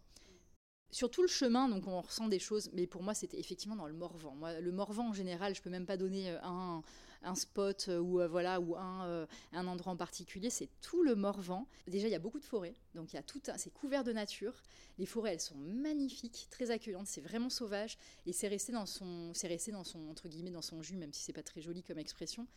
Sur 0.92 1.08
tout 1.08 1.22
le 1.22 1.28
chemin, 1.28 1.68
donc 1.68 1.86
on 1.86 2.00
ressent 2.00 2.26
des 2.26 2.40
choses, 2.40 2.68
mais 2.72 2.88
pour 2.88 3.04
moi 3.04 3.14
c'était 3.14 3.38
effectivement 3.38 3.76
dans 3.76 3.86
le 3.86 3.92
Morvan. 3.92 4.34
Moi, 4.34 4.58
le 4.58 4.72
Morvan 4.72 5.10
en 5.10 5.12
général, 5.12 5.54
je 5.54 5.62
peux 5.62 5.70
même 5.70 5.86
pas 5.86 5.96
donner 5.96 6.30
euh, 6.30 6.38
un, 6.42 7.34
spot 7.36 7.86
euh, 7.88 8.00
ou 8.00 8.20
euh, 8.20 8.26
voilà 8.26 8.60
ou 8.60 8.76
un, 8.76 9.28
endroit 9.52 9.92
en 9.92 9.96
particulier. 9.96 10.50
C'est 10.50 10.68
tout 10.80 11.04
le 11.04 11.14
Morvan. 11.14 11.68
Déjà, 11.86 12.08
il 12.08 12.10
y 12.10 12.16
a 12.16 12.18
beaucoup 12.18 12.40
de 12.40 12.44
forêts, 12.44 12.74
donc 12.96 13.12
il 13.12 13.16
y 13.16 13.18
a 13.20 13.22
tout, 13.22 13.40
c'est 13.56 13.72
couvert 13.72 14.02
de 14.02 14.12
nature. 14.12 14.60
Les 14.98 15.06
forêts, 15.06 15.34
elles 15.34 15.40
sont 15.40 15.56
magnifiques, 15.56 16.48
très 16.50 16.72
accueillantes. 16.72 17.06
C'est 17.06 17.20
vraiment 17.20 17.50
sauvage 17.50 17.96
et 18.26 18.32
c'est 18.32 18.48
resté 18.48 18.72
dans 18.72 18.86
son, 18.86 19.32
c'est 19.32 19.46
resté 19.46 19.70
dans 19.70 19.84
son 19.84 20.08
entre 20.08 20.28
guillemets 20.28 20.50
dans 20.50 20.60
son 20.60 20.82
jus, 20.82 20.96
même 20.96 21.12
si 21.12 21.22
c'est 21.22 21.32
pas 21.32 21.44
très 21.44 21.60
joli 21.60 21.84
comme 21.84 21.98
expression. 21.98 22.48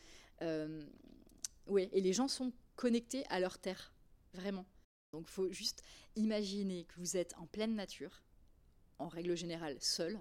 Et 0.42 2.02
les 2.02 2.14
gens 2.14 2.28
sont 2.28 2.52
connectés 2.76 3.26
à 3.30 3.40
leur 3.40 3.60
terre, 3.60 3.94
vraiment. 4.34 4.66
Donc 5.14 5.28
il 5.28 5.32
faut 5.32 5.50
juste 5.52 5.84
imaginer 6.16 6.84
que 6.86 6.96
vous 6.98 7.16
êtes 7.16 7.34
en 7.38 7.46
pleine 7.46 7.76
nature, 7.76 8.22
en 9.00 9.08
règle 9.08 9.38
générale 9.38 9.78
seul. 9.80 10.20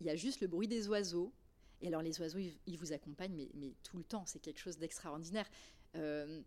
Il 0.00 0.06
y 0.06 0.10
a 0.10 0.16
juste 0.16 0.40
le 0.40 0.46
bruit 0.46 0.68
des 0.68 0.88
oiseaux. 0.88 1.32
Et 1.82 1.88
alors 1.88 2.00
les 2.00 2.18
oiseaux, 2.20 2.38
ils, 2.38 2.78
vous 2.78 2.92
accompagnent, 2.92 3.48
mais, 3.54 3.74
tout 3.82 3.98
le 3.98 4.04
temps. 4.04 4.24
C'est 4.26 4.38
quelque 4.38 4.60
chose 4.60 4.78
d'extraordinaire. 4.78 5.50
Euh, 5.96 6.40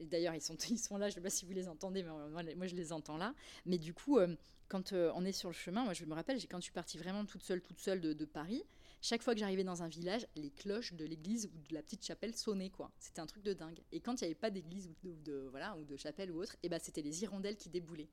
d'ailleurs, 0.00 0.34
ils 0.34 0.40
sont, 0.40 0.56
ils 0.70 0.78
sont 0.78 0.96
là, 0.96 1.08
je 1.08 1.12
ne 1.12 1.14
sais 1.16 1.20
pas 1.20 1.30
si 1.30 1.44
vous 1.44 1.52
les 1.52 1.68
entendez, 1.68 2.02
mais 2.02 2.54
moi, 2.54 2.66
je 2.66 2.76
les 2.76 2.92
entends 2.92 3.18
là. 3.18 3.34
Mais 3.66 3.76
du 3.76 3.92
coup, 3.92 4.18
euh, 4.18 4.34
quand 4.68 4.92
on 4.92 5.24
est 5.24 5.32
sur 5.32 5.50
le 5.50 5.54
chemin, 5.54 5.84
moi 5.84 5.92
je 5.92 6.04
me 6.04 6.14
rappelle, 6.14 6.38
quand 6.48 6.58
je 6.58 6.64
suis 6.64 6.72
partie 6.72 6.96
vraiment 6.96 7.24
toute 7.24 7.42
seule, 7.42 7.60
toute 7.60 7.80
seule 7.80 8.00
de 8.00 8.24
Paris, 8.24 8.64
chaque 9.06 9.22
fois 9.22 9.34
que 9.34 9.40
j'arrivais 9.40 9.62
dans 9.62 9.84
un 9.84 9.88
village, 9.88 10.26
les 10.34 10.50
cloches 10.50 10.92
de 10.94 11.04
l'église 11.04 11.48
ou 11.54 11.68
de 11.68 11.74
la 11.74 11.82
petite 11.82 12.04
chapelle 12.04 12.34
sonnaient 12.34 12.70
quoi. 12.70 12.90
C'était 12.98 13.20
un 13.20 13.26
truc 13.26 13.44
de 13.44 13.52
dingue. 13.52 13.80
Et 13.92 14.00
quand 14.00 14.20
il 14.20 14.24
n'y 14.24 14.26
avait 14.26 14.34
pas 14.34 14.50
d'église 14.50 14.90
ou 15.04 15.14
de, 15.22 15.46
voilà 15.52 15.76
ou 15.76 15.84
de 15.84 15.96
chapelle 15.96 16.32
ou 16.32 16.42
autre, 16.42 16.54
et 16.54 16.58
eh 16.66 16.68
ben 16.68 16.80
c'était 16.82 17.02
les 17.02 17.22
hirondelles 17.22 17.56
qui 17.56 17.68
déboulaient 17.68 18.08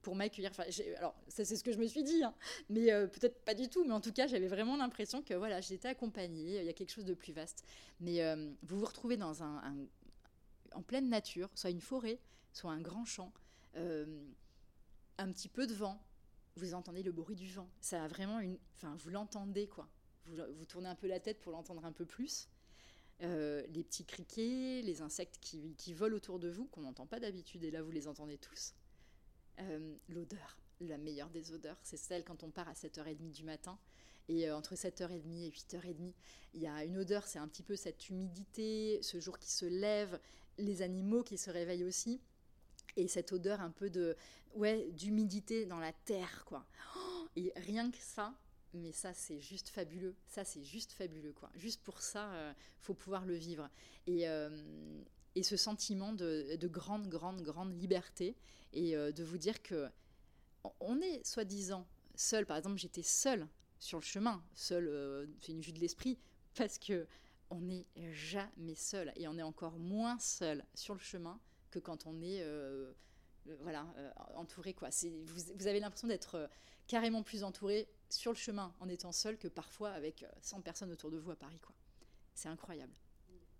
pour 0.00 0.16
m'accueillir. 0.16 0.50
Enfin, 0.50 0.64
alors 0.96 1.14
ça 1.28 1.44
c'est 1.44 1.56
ce 1.56 1.62
que 1.62 1.72
je 1.72 1.78
me 1.78 1.86
suis 1.86 2.02
dit, 2.02 2.24
hein. 2.24 2.34
mais 2.70 2.90
euh, 2.90 3.06
peut-être 3.06 3.44
pas 3.44 3.52
du 3.52 3.68
tout. 3.68 3.84
Mais 3.84 3.92
en 3.92 4.00
tout 4.00 4.12
cas, 4.12 4.26
j'avais 4.28 4.48
vraiment 4.48 4.78
l'impression 4.78 5.20
que 5.20 5.34
voilà, 5.34 5.60
j'étais 5.60 5.88
accompagnée. 5.88 6.60
Il 6.60 6.64
y 6.64 6.70
a 6.70 6.72
quelque 6.72 6.92
chose 6.92 7.04
de 7.04 7.12
plus 7.12 7.34
vaste. 7.34 7.62
Mais 8.00 8.22
euh, 8.22 8.50
vous 8.62 8.78
vous 8.78 8.86
retrouvez 8.86 9.18
dans 9.18 9.42
un, 9.42 9.76
en 10.72 10.80
pleine 10.80 11.10
nature, 11.10 11.50
soit 11.54 11.68
une 11.68 11.82
forêt, 11.82 12.18
soit 12.54 12.70
un 12.70 12.80
grand 12.80 13.04
champ, 13.04 13.30
euh, 13.76 14.24
un 15.18 15.30
petit 15.32 15.50
peu 15.50 15.66
de 15.66 15.74
vent. 15.74 16.02
Vous 16.56 16.72
entendez 16.72 17.02
le 17.02 17.12
bruit 17.12 17.36
du 17.36 17.52
vent. 17.52 17.68
Ça 17.82 18.04
a 18.04 18.08
vraiment 18.08 18.40
une. 18.40 18.58
Enfin, 18.76 18.96
vous 19.00 19.10
l'entendez 19.10 19.68
quoi 19.68 19.86
vous, 20.26 20.64
tournez 20.66 20.88
un 20.88 20.94
peu 20.94 21.06
la 21.06 21.20
tête 21.20 21.40
pour 21.40 21.52
l'entendre 21.52 21.84
un 21.84 21.92
peu 21.92 22.04
plus. 22.04 22.48
Euh, 23.22 23.66
les 23.68 23.84
petits 23.84 24.04
criquets, 24.04 24.80
les 24.82 25.02
insectes 25.02 25.38
qui, 25.40 25.92
volent 25.92 26.16
autour 26.16 26.38
de 26.38 26.48
vous, 26.48 26.66
qu'on 26.66 26.82
n'entend 26.82 27.06
pas 27.06 27.20
d'habitude, 27.20 27.64
et 27.64 27.70
là 27.70 27.82
vous 27.82 27.90
les 27.90 28.08
entendez 28.08 28.38
tous. 28.38 28.72
Euh, 29.58 29.94
l'odeur, 30.08 30.58
la 30.80 30.96
meilleure 30.96 31.28
des 31.28 31.52
odeurs, 31.52 31.76
c'est 31.82 31.98
celle 31.98 32.24
quand 32.24 32.42
on 32.44 32.50
part 32.50 32.68
à 32.68 32.72
7h30 32.72 33.30
du 33.30 33.44
matin. 33.44 33.78
Et 34.28 34.48
euh, 34.48 34.56
entre 34.56 34.74
7h30 34.74 35.44
et 35.44 35.50
8h30, 35.50 36.12
il 36.54 36.60
y 36.62 36.66
a 36.66 36.84
une 36.84 36.96
odeur, 36.96 37.26
c'est 37.26 37.38
un 37.38 37.48
petit 37.48 37.62
peu 37.62 37.76
cette 37.76 38.08
humidité, 38.08 39.00
ce 39.02 39.20
jour 39.20 39.38
qui 39.38 39.50
se 39.50 39.66
lève, 39.66 40.18
les 40.56 40.82
animaux 40.82 41.22
qui 41.22 41.36
se 41.36 41.50
réveillent 41.50 41.84
aussi. 41.84 42.20
Et 42.96 43.08
cette 43.08 43.32
odeur 43.32 43.60
un 43.60 43.70
peu 43.70 43.90
de 43.90 44.16
ouais 44.54 44.90
d'humidité 44.92 45.66
dans 45.66 45.78
la 45.78 45.92
terre, 45.92 46.44
quoi. 46.44 46.64
et 47.36 47.52
rien 47.56 47.90
que 47.90 47.98
ça, 47.98 48.34
mais 48.74 48.92
ça 48.92 49.12
c'est 49.12 49.40
juste 49.40 49.68
fabuleux. 49.68 50.14
Ça 50.26 50.44
c'est 50.44 50.62
juste 50.62 50.92
fabuleux 50.92 51.32
quoi. 51.32 51.50
Juste 51.54 51.82
pour 51.82 52.00
ça 52.00 52.32
euh, 52.32 52.52
faut 52.78 52.94
pouvoir 52.94 53.24
le 53.24 53.34
vivre. 53.34 53.68
Et, 54.06 54.28
euh, 54.28 54.50
et 55.34 55.42
ce 55.42 55.56
sentiment 55.56 56.12
de, 56.12 56.56
de, 56.56 56.68
grande 56.68 57.08
grande 57.08 57.42
grande 57.42 57.72
liberté 57.72 58.36
et 58.72 58.96
euh, 58.96 59.12
de 59.12 59.24
vous 59.24 59.38
dire 59.38 59.62
que 59.62 59.88
on 60.80 61.00
est 61.00 61.24
soi-disant 61.26 61.86
seul. 62.14 62.46
Par 62.46 62.56
exemple 62.56 62.78
j'étais 62.78 63.02
seule 63.02 63.48
sur 63.78 63.98
le 63.98 64.04
chemin 64.04 64.42
seule 64.54 65.28
c'est 65.40 65.52
une 65.52 65.60
vue 65.60 65.72
de 65.72 65.80
l'esprit 65.80 66.18
parce 66.54 66.78
que 66.78 67.06
on 67.50 67.60
n'est 67.60 67.86
jamais 68.12 68.74
seul 68.76 69.12
et 69.16 69.26
on 69.26 69.36
est 69.38 69.42
encore 69.42 69.78
moins 69.78 70.18
seul 70.18 70.64
sur 70.74 70.94
le 70.94 71.00
chemin 71.00 71.40
que 71.70 71.78
quand 71.78 72.06
on 72.06 72.20
est 72.22 72.44
voilà 73.60 73.86
entouré 74.34 74.74
quoi. 74.74 74.90
Vous, 75.24 75.34
vous, 75.56 75.66
avez 75.66 75.80
l'impression 75.80 76.06
d'être 76.06 76.48
carrément 76.86 77.22
plus 77.22 77.42
entouré 77.42 77.88
sur 78.12 78.32
le 78.32 78.36
chemin 78.36 78.74
en 78.80 78.88
étant 78.88 79.12
seul 79.12 79.38
que 79.38 79.48
parfois 79.48 79.90
avec 79.90 80.24
100 80.42 80.58
euh, 80.58 80.60
personnes 80.62 80.92
autour 80.92 81.10
de 81.10 81.18
vous 81.18 81.30
à 81.30 81.36
Paris. 81.36 81.58
quoi. 81.60 81.74
C'est 82.34 82.48
incroyable. 82.48 82.92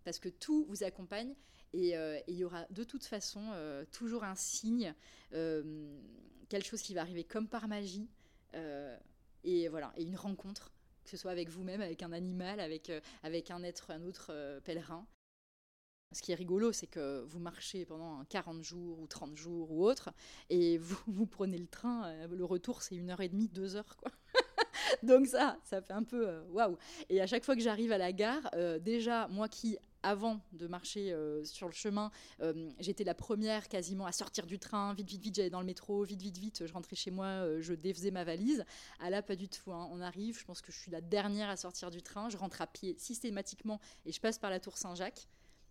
Parce 0.05 0.19
que 0.19 0.29
tout 0.29 0.65
vous 0.69 0.83
accompagne 0.83 1.35
et 1.73 1.97
euh, 1.97 2.19
il 2.27 2.37
y 2.37 2.45
aura 2.45 2.67
de 2.71 2.85
toute 2.85 3.05
façon 3.05 3.51
euh, 3.53 3.85
toujours 3.93 4.25
un 4.25 4.35
signe, 4.35 4.95
quelque 5.31 6.67
chose 6.67 6.83
qui 6.83 6.95
va 6.95 7.03
arriver 7.03 7.25
comme 7.25 7.49
par 7.49 7.69
magie. 7.69 8.09
et 9.45 9.69
voilà, 9.69 9.93
et 9.97 10.03
une 10.03 10.17
rencontre, 10.17 10.73
que 11.05 11.11
ce 11.11 11.17
soit 11.17 11.31
avec 11.31 11.49
vous-même, 11.49 11.81
avec 11.81 12.03
un 12.03 12.13
animal, 12.13 12.61
avec, 12.61 12.91
avec 13.23 13.51
un 13.51 13.63
être, 13.63 13.91
un 13.91 14.03
autre 14.05 14.61
pèlerin. 14.65 15.07
Ce 16.13 16.23
qui 16.23 16.33
est 16.33 16.35
rigolo, 16.35 16.73
c'est 16.73 16.89
que 16.89 17.23
vous 17.29 17.39
marchez 17.39 17.87
pendant 17.87 18.25
40 18.25 18.65
jours 18.65 18.99
ou 18.99 19.07
30 19.07 19.37
jours 19.37 19.71
ou 19.71 19.85
autre, 19.87 20.11
et 20.49 20.77
vous, 20.77 20.99
vous 21.07 21.27
prenez 21.27 21.59
le 21.59 21.69
train, 21.69 22.27
le 22.27 22.45
retour 22.45 22.83
c'est 22.83 22.97
une 22.97 23.11
heure 23.11 23.21
et 23.21 23.29
demie, 23.29 23.49
deux 23.49 23.77
heures, 23.77 23.97
quoi. 23.97 24.11
Donc 25.03 25.27
ça, 25.27 25.59
ça 25.64 25.81
fait 25.81 25.93
un 25.93 26.03
peu 26.03 26.29
euh, 26.29 26.43
waouh. 26.51 26.77
Et 27.09 27.21
à 27.21 27.27
chaque 27.27 27.45
fois 27.45 27.55
que 27.55 27.62
j'arrive 27.62 27.93
à 27.93 27.99
la 27.99 28.12
gare, 28.12 28.49
euh, 28.55 28.79
déjà, 28.79 29.29
moi 29.29 29.49
qui, 29.49 29.77
avant 30.03 30.40
de 30.53 30.66
marcher 30.66 31.14
sur 31.45 31.66
le 31.66 31.75
chemin, 31.75 32.11
j'étais 32.79 33.05
la 33.05 33.12
première 33.12 33.69
quasiment 33.69 34.07
à 34.07 34.12
sortir 34.12 34.47
du 34.47 34.59
train, 34.59 34.95
vite, 34.95 35.11
vite, 35.11 35.21
vite, 35.21 35.35
j'allais 35.35 35.51
dans 35.51 35.61
le 35.61 35.66
métro, 35.66 36.03
vite, 36.05 36.23
vite, 36.23 36.38
vite, 36.38 36.66
je 36.66 36.73
rentrais 36.73 36.97
chez 36.97 37.11
moi, 37.11 37.61
je 37.61 37.75
défaisais 37.75 38.11
ma 38.11 38.25
valise. 38.25 38.64
Ah 39.01 39.11
là, 39.11 39.21
pas 39.21 39.37
du 39.37 39.51
tout. 39.51 39.73
Hein. 39.73 39.88
On 39.93 40.01
arrive, 40.01 40.38
je 40.38 40.45
pense 40.47 40.62
que 40.62 40.73
je 40.73 40.79
suis 40.79 40.90
la 40.90 41.03
dernière 41.03 41.51
à 41.51 41.57
sortir 41.57 41.90
du 41.90 42.01
train, 42.01 42.31
je 42.31 42.38
rentre 42.38 42.62
à 42.62 42.66
pied 42.66 42.95
systématiquement 42.97 43.79
et 44.07 44.12
je 44.12 44.21
passe 44.23 44.38
par 44.38 44.49
la 44.49 44.59
tour 44.59 44.79
Saint-Jacques. 44.79 45.29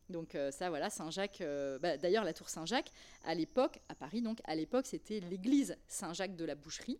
Donc 0.10 0.36
euh, 0.36 0.52
ça, 0.52 0.70
voilà, 0.70 0.90
Saint-Jacques. 0.90 1.42
Euh, 1.42 1.80
bah, 1.80 1.98
d'ailleurs, 1.98 2.24
la 2.24 2.34
tour 2.34 2.50
Saint-Jacques, 2.50 2.92
à 3.24 3.36
l'époque, 3.36 3.80
à 3.90 3.96
Paris, 3.96 4.22
donc 4.22 4.40
à 4.46 4.56
l'époque, 4.56 4.86
c'était 4.88 5.20
l'église 5.20 5.78
Saint-Jacques 5.88 6.36
de 6.36 6.46
la 6.46 6.56
Boucherie, 6.56 7.00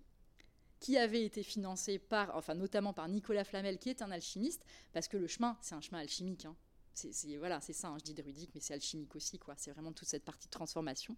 qui 0.80 0.98
avait 0.98 1.24
été 1.24 1.44
financée 1.44 2.00
par, 2.00 2.36
enfin 2.36 2.56
notamment 2.56 2.94
par 2.94 3.08
Nicolas 3.08 3.44
Flamel, 3.44 3.78
qui 3.78 3.90
est 3.90 4.02
un 4.02 4.12
alchimiste, 4.12 4.64
parce 4.94 5.08
que 5.08 5.18
le 5.18 5.28
chemin, 5.28 5.58
c'est 5.62 5.76
un 5.76 5.82
chemin 5.82 6.00
alchimique. 6.00 6.46
Hein. 6.46 6.56
C'est 6.94 7.38
voilà, 7.38 7.62
c'est 7.62 7.74
ça. 7.74 7.90
Hein, 7.90 7.98
je 8.00 8.04
dis 8.04 8.14
druidique, 8.14 8.52
mais 8.54 8.62
c'est 8.62 8.74
alchimique 8.74 9.16
aussi, 9.16 9.40
quoi. 9.40 9.56
C'est 9.58 9.72
vraiment 9.72 9.94
toute 9.94 10.08
cette 10.08 10.26
partie 10.26 10.48
de 10.48 10.52
transformation. 10.52 11.16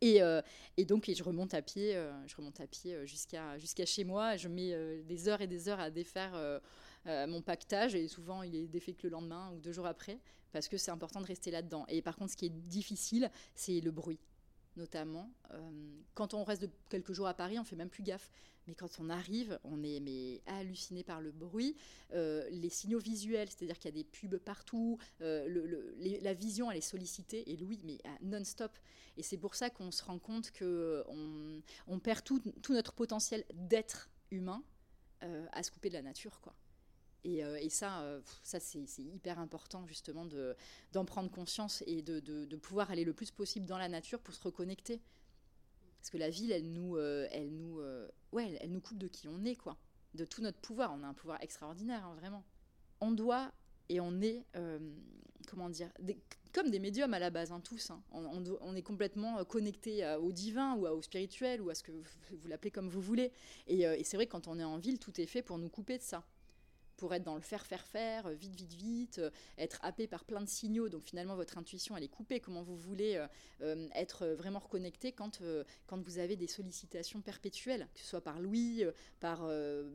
Et, 0.00 0.20
euh, 0.22 0.42
donc, 0.78 1.08
je 1.14 1.22
remonte 1.22 1.54
à 1.54 1.62
pied, 1.62 1.92
je 2.26 2.36
remonte 2.36 2.60
à 2.60 2.66
pied 2.66 3.06
jusqu'à 3.06 3.56
jusqu'à 3.58 3.86
chez 3.86 4.04
moi. 4.04 4.36
Je 4.36 4.48
mets 4.48 5.02
des 5.02 5.28
heures 5.28 5.42
et 5.42 5.46
des 5.46 5.68
heures 5.68 5.78
à 5.78 5.90
défaire 5.90 6.60
mon 7.06 7.40
pactage, 7.40 7.94
et 7.94 8.08
souvent 8.08 8.42
il 8.42 8.56
est 8.56 8.66
défait 8.66 8.94
que 8.94 9.06
le 9.06 9.10
lendemain 9.10 9.52
ou 9.52 9.60
deux 9.60 9.72
jours 9.72 9.86
après 9.86 10.18
parce 10.52 10.68
que 10.68 10.76
c'est 10.76 10.90
important 10.90 11.20
de 11.20 11.26
rester 11.26 11.50
là-dedans. 11.50 11.84
Et 11.88 12.02
par 12.02 12.16
contre, 12.16 12.32
ce 12.32 12.36
qui 12.36 12.46
est 12.46 12.50
difficile, 12.50 13.30
c'est 13.54 13.80
le 13.80 13.90
bruit, 13.90 14.18
notamment. 14.80 15.30
Euh, 15.52 15.70
quand 16.14 16.34
on 16.34 16.42
reste 16.42 16.68
quelques 16.88 17.12
jours 17.12 17.28
à 17.28 17.34
Paris, 17.34 17.58
on 17.58 17.64
fait 17.64 17.76
même 17.76 17.90
plus 17.90 18.02
gaffe. 18.02 18.30
Mais 18.66 18.74
quand 18.74 18.98
on 19.00 19.08
arrive, 19.08 19.58
on 19.64 19.82
est 19.82 20.42
halluciné 20.46 21.02
par 21.02 21.20
le 21.20 21.32
bruit, 21.32 21.76
euh, 22.12 22.48
les 22.50 22.68
signaux 22.68 22.98
visuels, 22.98 23.48
c'est-à-dire 23.48 23.78
qu'il 23.78 23.86
y 23.86 23.94
a 23.94 24.02
des 24.02 24.04
pubs 24.04 24.36
partout, 24.38 24.98
euh, 25.22 25.82
la 25.98 26.34
vision, 26.34 26.70
elle 26.70 26.78
est 26.78 26.82
sollicitée, 26.82 27.50
et 27.50 27.56
l'ouïe, 27.56 27.80
mais 27.84 27.98
non-stop. 28.22 28.72
Et 29.16 29.22
c'est 29.22 29.38
pour 29.38 29.54
ça 29.54 29.70
qu'on 29.70 29.90
se 29.90 30.04
rend 30.04 30.18
compte 30.18 30.52
qu'on 30.56 31.62
on 31.86 31.98
perd 31.98 32.22
tout, 32.22 32.40
tout, 32.62 32.74
notre 32.74 32.92
potentiel 32.92 33.44
d'être 33.54 34.08
humain 34.30 34.62
à 35.52 35.62
se 35.62 35.70
couper 35.70 35.88
de 35.88 35.94
la 35.94 36.02
nature, 36.02 36.40
quoi. 36.40 36.54
Euh, 37.26 37.56
et, 37.56 37.68
ça, 37.68 38.00
euh, 38.02 38.20
ça 38.42 38.60
c'est 38.60 38.84
hyper 38.98 39.38
important 39.38 39.86
justement 39.86 40.26
d'en 40.92 41.04
prendre 41.04 41.30
conscience 41.30 41.82
et 41.86 42.02
de, 42.02 42.56
pouvoir 42.56 42.90
aller 42.90 43.04
le 43.04 43.12
plus 43.12 43.30
possible 43.30 43.66
dans 43.66 43.78
la 43.78 43.88
nature 43.88 44.20
pour 44.20 44.34
se 44.34 44.42
reconnecter. 44.42 45.00
Parce 45.98 46.10
que 46.10 46.18
la 46.18 46.30
ville, 46.30 46.50
elle 46.50 46.72
nous, 46.72 46.96
euh, 46.96 47.28
elle 47.30 47.50
nous, 47.50 47.80
ouais, 48.32 48.56
elle, 48.60 48.72
nous 48.72 48.80
coupe 48.80 48.98
de 48.98 49.08
qui 49.08 49.28
on 49.28 49.44
est, 49.44 49.56
quoi, 49.56 49.76
de 50.14 50.24
tout 50.24 50.42
notre 50.42 50.58
pouvoir. 50.58 50.92
On 50.98 51.02
a 51.02 51.06
un 51.06 51.14
pouvoir 51.14 51.42
extraordinaire, 51.42 52.04
hein, 52.06 52.14
vraiment. 52.14 52.44
On 53.00 53.12
doit 53.12 53.52
et 53.88 54.00
on 54.00 54.20
est, 54.22 54.44
comment 55.46 55.68
dire, 55.68 55.90
comme 56.52 56.70
des 56.70 56.78
médiums 56.78 57.12
à 57.12 57.18
la 57.18 57.30
base, 57.30 57.52
hein, 57.52 57.60
tous. 57.60 57.90
Hein. 57.90 58.02
On, 58.12 58.74
est 58.74 58.82
complètement 58.82 59.44
connecté 59.44 60.06
au 60.22 60.32
divin 60.32 60.74
ou 60.76 60.86
au 60.86 61.02
spirituel 61.02 61.60
ou 61.60 61.70
à 61.70 61.74
ce 61.74 61.82
que 61.82 61.92
vous, 61.92 62.48
l'appelez 62.48 62.70
comme 62.70 62.88
vous 62.88 63.00
voulez. 63.00 63.30
Et, 63.66 63.80
et 63.80 64.04
c'est 64.04 64.16
vrai 64.16 64.26
que 64.26 64.32
quand 64.32 64.48
on 64.48 64.58
est 64.58 64.64
en 64.64 64.78
ville, 64.78 64.98
tout 64.98 65.20
est 65.20 65.26
fait 65.26 65.42
pour 65.42 65.58
nous 65.58 65.68
couper 65.68 65.98
de 65.98 66.02
ça 66.02 66.24
pour 67.00 67.14
être 67.14 67.24
dans 67.24 67.34
le 67.34 67.40
faire, 67.40 67.64
faire, 67.64 67.86
faire, 67.86 68.26
euh, 68.26 68.34
vite, 68.34 68.54
vite, 68.54 68.74
vite, 68.74 69.18
euh, 69.18 69.30
être 69.56 69.78
happé 69.82 70.06
par 70.06 70.24
plein 70.24 70.42
de 70.42 70.48
signaux. 70.48 70.90
Donc 70.90 71.04
finalement, 71.04 71.34
votre 71.34 71.56
intuition, 71.56 71.96
elle 71.96 72.04
est 72.04 72.08
coupée. 72.08 72.40
Comment 72.40 72.62
vous 72.62 72.76
voulez 72.76 73.26
euh, 73.62 73.88
être 73.94 74.26
vraiment 74.26 74.58
reconnecté 74.58 75.10
quand, 75.10 75.40
quand 75.86 76.02
vous 76.02 76.18
avez 76.18 76.36
des 76.36 76.46
sollicitations 76.46 77.22
perpétuelles, 77.22 77.88
que 77.94 78.00
ce 78.00 78.06
soit 78.06 78.20
par 78.20 78.38
l'ouïe, 78.38 78.86
par 79.18 79.44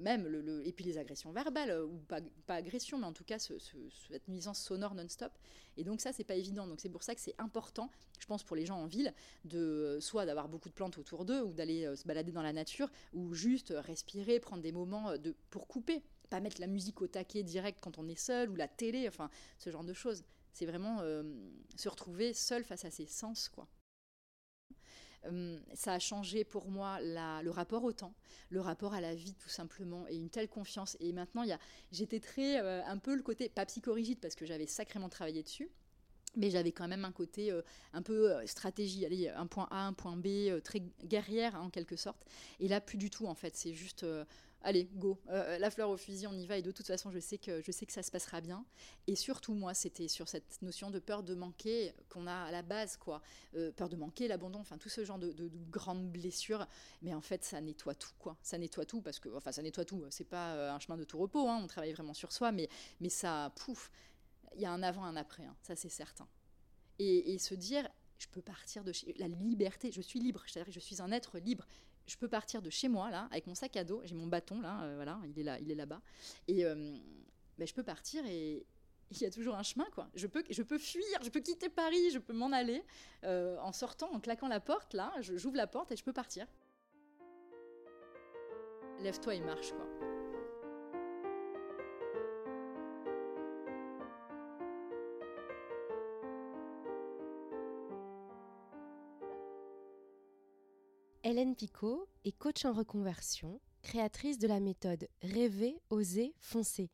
même, 0.02 0.28
le, 0.28 0.66
et 0.66 0.72
puis 0.72 0.84
les 0.84 0.98
agressions 0.98 1.32
verbales, 1.32 1.84
ou 1.84 2.00
pas, 2.08 2.22
pas 2.48 2.56
agression, 2.56 2.98
mais 2.98 3.06
en 3.06 3.14
tout 3.14 3.24
cas 3.24 3.38
cette 3.38 4.28
nuisance 4.28 4.60
sonore 4.60 4.96
non-stop. 4.96 5.32
Et 5.78 5.84
donc 5.84 6.02
ça, 6.02 6.12
c'est 6.12 6.24
pas 6.24 6.36
évident. 6.36 6.66
Donc 6.68 6.80
c'est 6.80 6.90
pour 6.90 7.04
ça 7.04 7.14
que 7.14 7.22
c'est 7.22 7.36
important, 7.38 7.92
je 8.20 8.26
pense, 8.26 8.44
pour 8.44 8.56
les 8.56 8.66
gens 8.66 8.78
en 8.78 8.88
ville, 8.88 9.14
de 9.44 10.00
soit 10.02 10.26
d'avoir 10.26 10.50
beaucoup 10.50 10.70
de 10.70 10.74
plantes 10.74 10.98
autour 10.98 11.26
d'eux, 11.26 11.42
ou 11.44 11.54
d'aller 11.54 11.96
se 11.96 12.08
balader 12.08 12.32
dans 12.32 12.44
la 12.44 12.54
nature, 12.54 12.90
ou 13.14 13.34
juste 13.34 13.74
respirer, 13.76 14.40
prendre 14.40 14.64
des 14.64 14.72
moments 14.72 15.18
de, 15.18 15.36
pour 15.52 15.68
couper 15.68 16.04
pas 16.26 16.40
mettre 16.40 16.62
la 16.62 16.68
musique 16.68 17.02
au 17.02 17.08
taquet 17.08 17.44
direct 17.44 17.80
quand 17.82 17.98
on 17.98 18.08
est 18.08 18.20
seul 18.20 18.50
ou 18.50 18.56
la 18.56 18.68
télé, 18.68 19.08
enfin 19.08 19.30
ce 19.58 19.70
genre 19.70 19.84
de 19.84 19.94
choses. 19.94 20.24
C'est 20.56 20.66
vraiment 20.66 21.00
euh, 21.02 21.22
se 21.76 21.90
retrouver 21.90 22.34
seul 22.34 22.64
face 22.64 22.86
à 22.86 22.90
ses 22.90 23.06
sens, 23.06 23.50
quoi. 23.50 23.68
Euh, 25.26 25.60
ça 25.74 25.94
a 25.94 26.00
changé 26.00 26.46
pour 26.46 26.70
moi 26.70 27.00
le 27.02 27.50
rapport 27.50 27.84
au 27.84 27.92
temps, 27.92 28.14
le 28.50 28.62
rapport 28.62 28.94
à 28.94 29.02
la 29.02 29.16
vie 29.16 29.34
tout 29.34 29.50
simplement, 29.50 30.08
et 30.08 30.16
une 30.16 30.30
telle 30.30 30.48
confiance. 30.48 30.96
Et 31.02 31.12
maintenant, 31.12 31.44
j'étais 31.92 32.22
très 32.22 32.62
euh, 32.62 32.82
un 32.86 32.98
peu 32.98 33.16
le 33.16 33.22
côté 33.22 33.50
pas 33.50 33.66
psychorigide 33.66 34.20
parce 34.22 34.36
que 34.36 34.46
j'avais 34.46 34.68
sacrément 34.68 35.10
travaillé 35.10 35.44
dessus, 35.44 35.70
mais 36.38 36.50
j'avais 36.50 36.72
quand 36.72 36.88
même 36.88 37.04
un 37.04 37.12
côté 37.12 37.52
un 37.92 38.02
peu 38.02 38.46
stratégie, 38.46 39.06
aller 39.06 39.28
un 39.28 39.48
point 39.48 39.68
A, 39.72 39.88
un 39.88 39.94
point 39.94 40.16
B, 40.16 40.62
très 40.64 40.84
guerrière 41.04 41.56
en 41.56 41.70
quelque 41.70 41.98
sorte. 41.98 42.24
Et 42.62 42.70
là, 42.70 42.80
plus 42.80 42.98
du 42.98 43.10
tout 43.10 43.26
en 43.26 43.36
fait. 43.36 43.58
C'est 43.58 43.74
juste 43.74 44.06
allez, 44.66 44.90
go, 44.96 45.22
euh, 45.30 45.60
la 45.60 45.70
fleur 45.70 45.90
au 45.90 45.96
fusil, 45.96 46.28
on 46.28 46.34
y 46.34 46.46
va. 46.48 46.58
Et 46.58 46.62
de 46.62 46.72
toute 46.72 46.88
façon, 46.88 47.12
je 47.12 47.20
sais 47.20 47.38
que, 47.38 47.62
je 47.62 47.72
sais 47.72 47.86
que 47.86 47.94
ça 47.94 48.04
se 48.04 48.12
passera 48.12 48.42
bien. 48.42 48.66
Et 49.08 49.16
surtout, 49.16 49.54
moi, 49.54 49.74
c'était 49.74 50.08
sur 50.08 50.28
cette 50.28 50.62
notion 50.62 50.90
de 50.90 51.00
peur 51.00 51.24
de 51.24 51.36
manquer 51.36 51.94
qu'on 52.10 52.28
a 52.28 52.34
à 52.34 52.52
la 52.52 52.64
base, 52.64 52.98
quoi. 52.98 53.22
Euh, 53.56 53.72
peur 53.72 53.90
de 53.90 53.96
manquer, 53.96 54.28
l'abandon, 54.28 54.60
enfin, 54.60 54.78
tout 54.78 54.90
ce 54.90 55.06
genre 55.06 55.20
de, 55.20 55.50
grandes 55.70 56.12
blessures. 56.12 56.68
Mais 57.04 57.14
en 57.14 57.22
fait, 57.22 57.44
ça 57.44 57.62
nettoie 57.62 57.96
tout, 57.96 58.14
quoi. 58.18 58.38
Ça 58.42 58.58
nettoie 58.58 58.86
tout 58.86 59.02
parce 59.02 59.20
que, 59.20 59.30
enfin, 59.36 59.52
ça 59.52 59.62
nettoie 59.62 59.86
tout. 59.86 60.04
C'est 60.10 60.28
pas 60.28 60.56
euh, 60.56 60.72
un 60.72 60.80
chemin 60.80 60.98
de 60.98 61.04
tout 61.04 61.20
repos, 61.20 61.48
hein. 61.48 61.62
on 61.64 61.68
travaille 61.68 61.94
vraiment 61.94 62.16
sur 62.16 62.32
soi, 62.32 62.52
mais, 62.52 62.68
mais 63.00 63.10
ça, 63.10 63.54
pouf, 63.56 63.92
il 64.56 64.62
y 64.62 64.66
a 64.66 64.72
un 64.72 64.82
avant, 64.82 65.04
un 65.04 65.16
après, 65.16 65.46
hein. 65.46 65.56
ça 65.62 65.76
c'est 65.76 65.90
certain. 65.90 66.28
Et, 66.98 67.34
et 67.34 67.38
se 67.38 67.54
dire, 67.54 67.88
je 68.18 68.28
peux 68.28 68.42
partir 68.42 68.84
de 68.84 68.92
chez 68.92 69.14
la 69.20 69.28
liberté, 69.28 69.92
je 69.92 70.02
suis 70.02 70.20
libre, 70.20 70.44
je 70.48 70.80
suis 70.80 71.02
un 71.02 71.12
être 71.12 71.38
libre 71.38 71.68
je 72.08 72.18
peux 72.18 72.28
partir 72.28 72.62
de 72.62 72.70
chez 72.70 72.88
moi 72.88 73.10
là 73.10 73.28
avec 73.32 73.48
mon 73.48 73.56
sac 73.56 73.76
à 73.78 73.84
dos, 73.84 74.02
j'ai 74.06 74.16
mon 74.16 74.28
bâton 74.28 74.62
là, 74.62 74.84
euh, 74.84 74.96
voilà, 74.96 75.20
il 75.26 75.40
est 75.40 75.44
là, 75.44 75.60
il 75.60 75.72
est 75.72 75.76
là-bas, 75.76 76.02
et 76.48 76.66
euh, 76.66 76.96
ben, 77.58 77.68
je 77.68 77.74
peux 77.74 77.84
partir 77.84 78.26
et 78.26 78.66
il 79.12 79.22
y 79.22 79.26
a 79.26 79.32
toujours 79.32 79.56
un 79.56 79.64
chemin 79.64 79.86
quoi. 79.94 80.10
Je 80.16 80.28
peux, 80.28 80.44
je 80.50 80.64
peux 80.64 80.78
fuir, 80.78 81.04
je 81.22 81.30
peux 81.30 81.40
quitter 81.40 81.70
Paris, 81.70 82.12
je 82.12 82.20
peux 82.20 82.34
m'en 82.34 82.52
aller 82.52 82.84
euh, 83.24 83.58
en 83.60 83.72
sortant, 83.72 84.12
en 84.14 84.20
claquant 84.20 84.48
la 84.48 84.60
porte 84.60 84.94
là, 84.94 85.14
j'ouvre 85.22 85.58
la 85.58 85.68
porte 85.68 85.92
et 85.92 85.96
je 85.96 86.04
peux 86.04 86.14
partir. 86.14 86.48
Lève-toi 89.00 89.36
et 89.36 89.42
marche 89.42 89.72
quoi. 89.72 90.05
Hélène 101.36 101.58
Picot 101.58 102.08
est 102.24 102.32
coach 102.32 102.64
en 102.64 102.72
reconversion, 102.72 103.60
créatrice 103.82 104.40
de 104.40 104.48
la 104.48 104.62
méthode 104.62 105.10
Rêver, 105.22 105.82
oser, 105.90 106.34
foncer. 106.40 106.90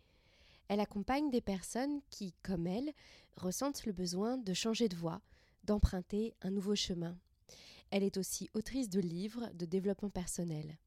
Elle 0.68 0.80
accompagne 0.80 1.30
des 1.30 1.42
personnes 1.42 2.02
qui, 2.10 2.34
comme 2.42 2.66
elle, 2.66 2.92
ressentent 3.38 3.86
le 3.86 3.92
besoin 3.92 4.40
de 4.40 4.56
changer 4.56 4.90
de 4.90 4.96
voie, 4.96 5.22
d'emprunter 5.64 6.34
un 6.42 6.50
nouveau 6.50 6.74
chemin. 6.74 7.16
Elle 7.92 8.02
est 8.02 8.18
aussi 8.18 8.50
autrice 8.56 8.90
de 8.90 9.00
livres 9.00 9.48
de 9.54 9.68
développement 9.68 10.10
personnel. 10.10 10.80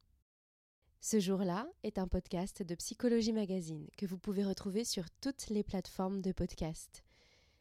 Ce 1.01 1.21
jour-là 1.21 1.69
est 1.85 1.99
un 1.99 2.09
podcast 2.09 2.65
de 2.65 2.75
Psychologie 2.75 3.33
Magazine 3.33 3.87
que 3.97 4.07
vous 4.07 4.19
pouvez 4.19 4.45
retrouver 4.45 4.83
sur 4.83 5.09
toutes 5.21 5.49
les 5.51 5.63
plateformes 5.63 6.23
de 6.23 6.33
podcast. 6.33 7.05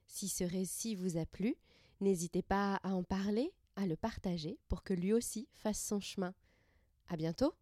Si 0.08 0.28
ce 0.28 0.44
récit 0.44 0.96
vous 0.96 1.18
a 1.18 1.28
plu, 1.28 1.56
n'hésitez 2.02 2.42
pas 2.42 2.78
à 2.78 2.96
en 2.96 3.04
parler 3.04 3.54
à 3.76 3.86
le 3.86 3.96
partager 3.96 4.60
pour 4.68 4.84
que 4.84 4.94
lui 4.94 5.14
aussi 5.14 5.48
fasse 5.54 5.84
son 5.84 6.00
chemin. 6.00 6.34
À 7.08 7.18
bientôt! 7.18 7.54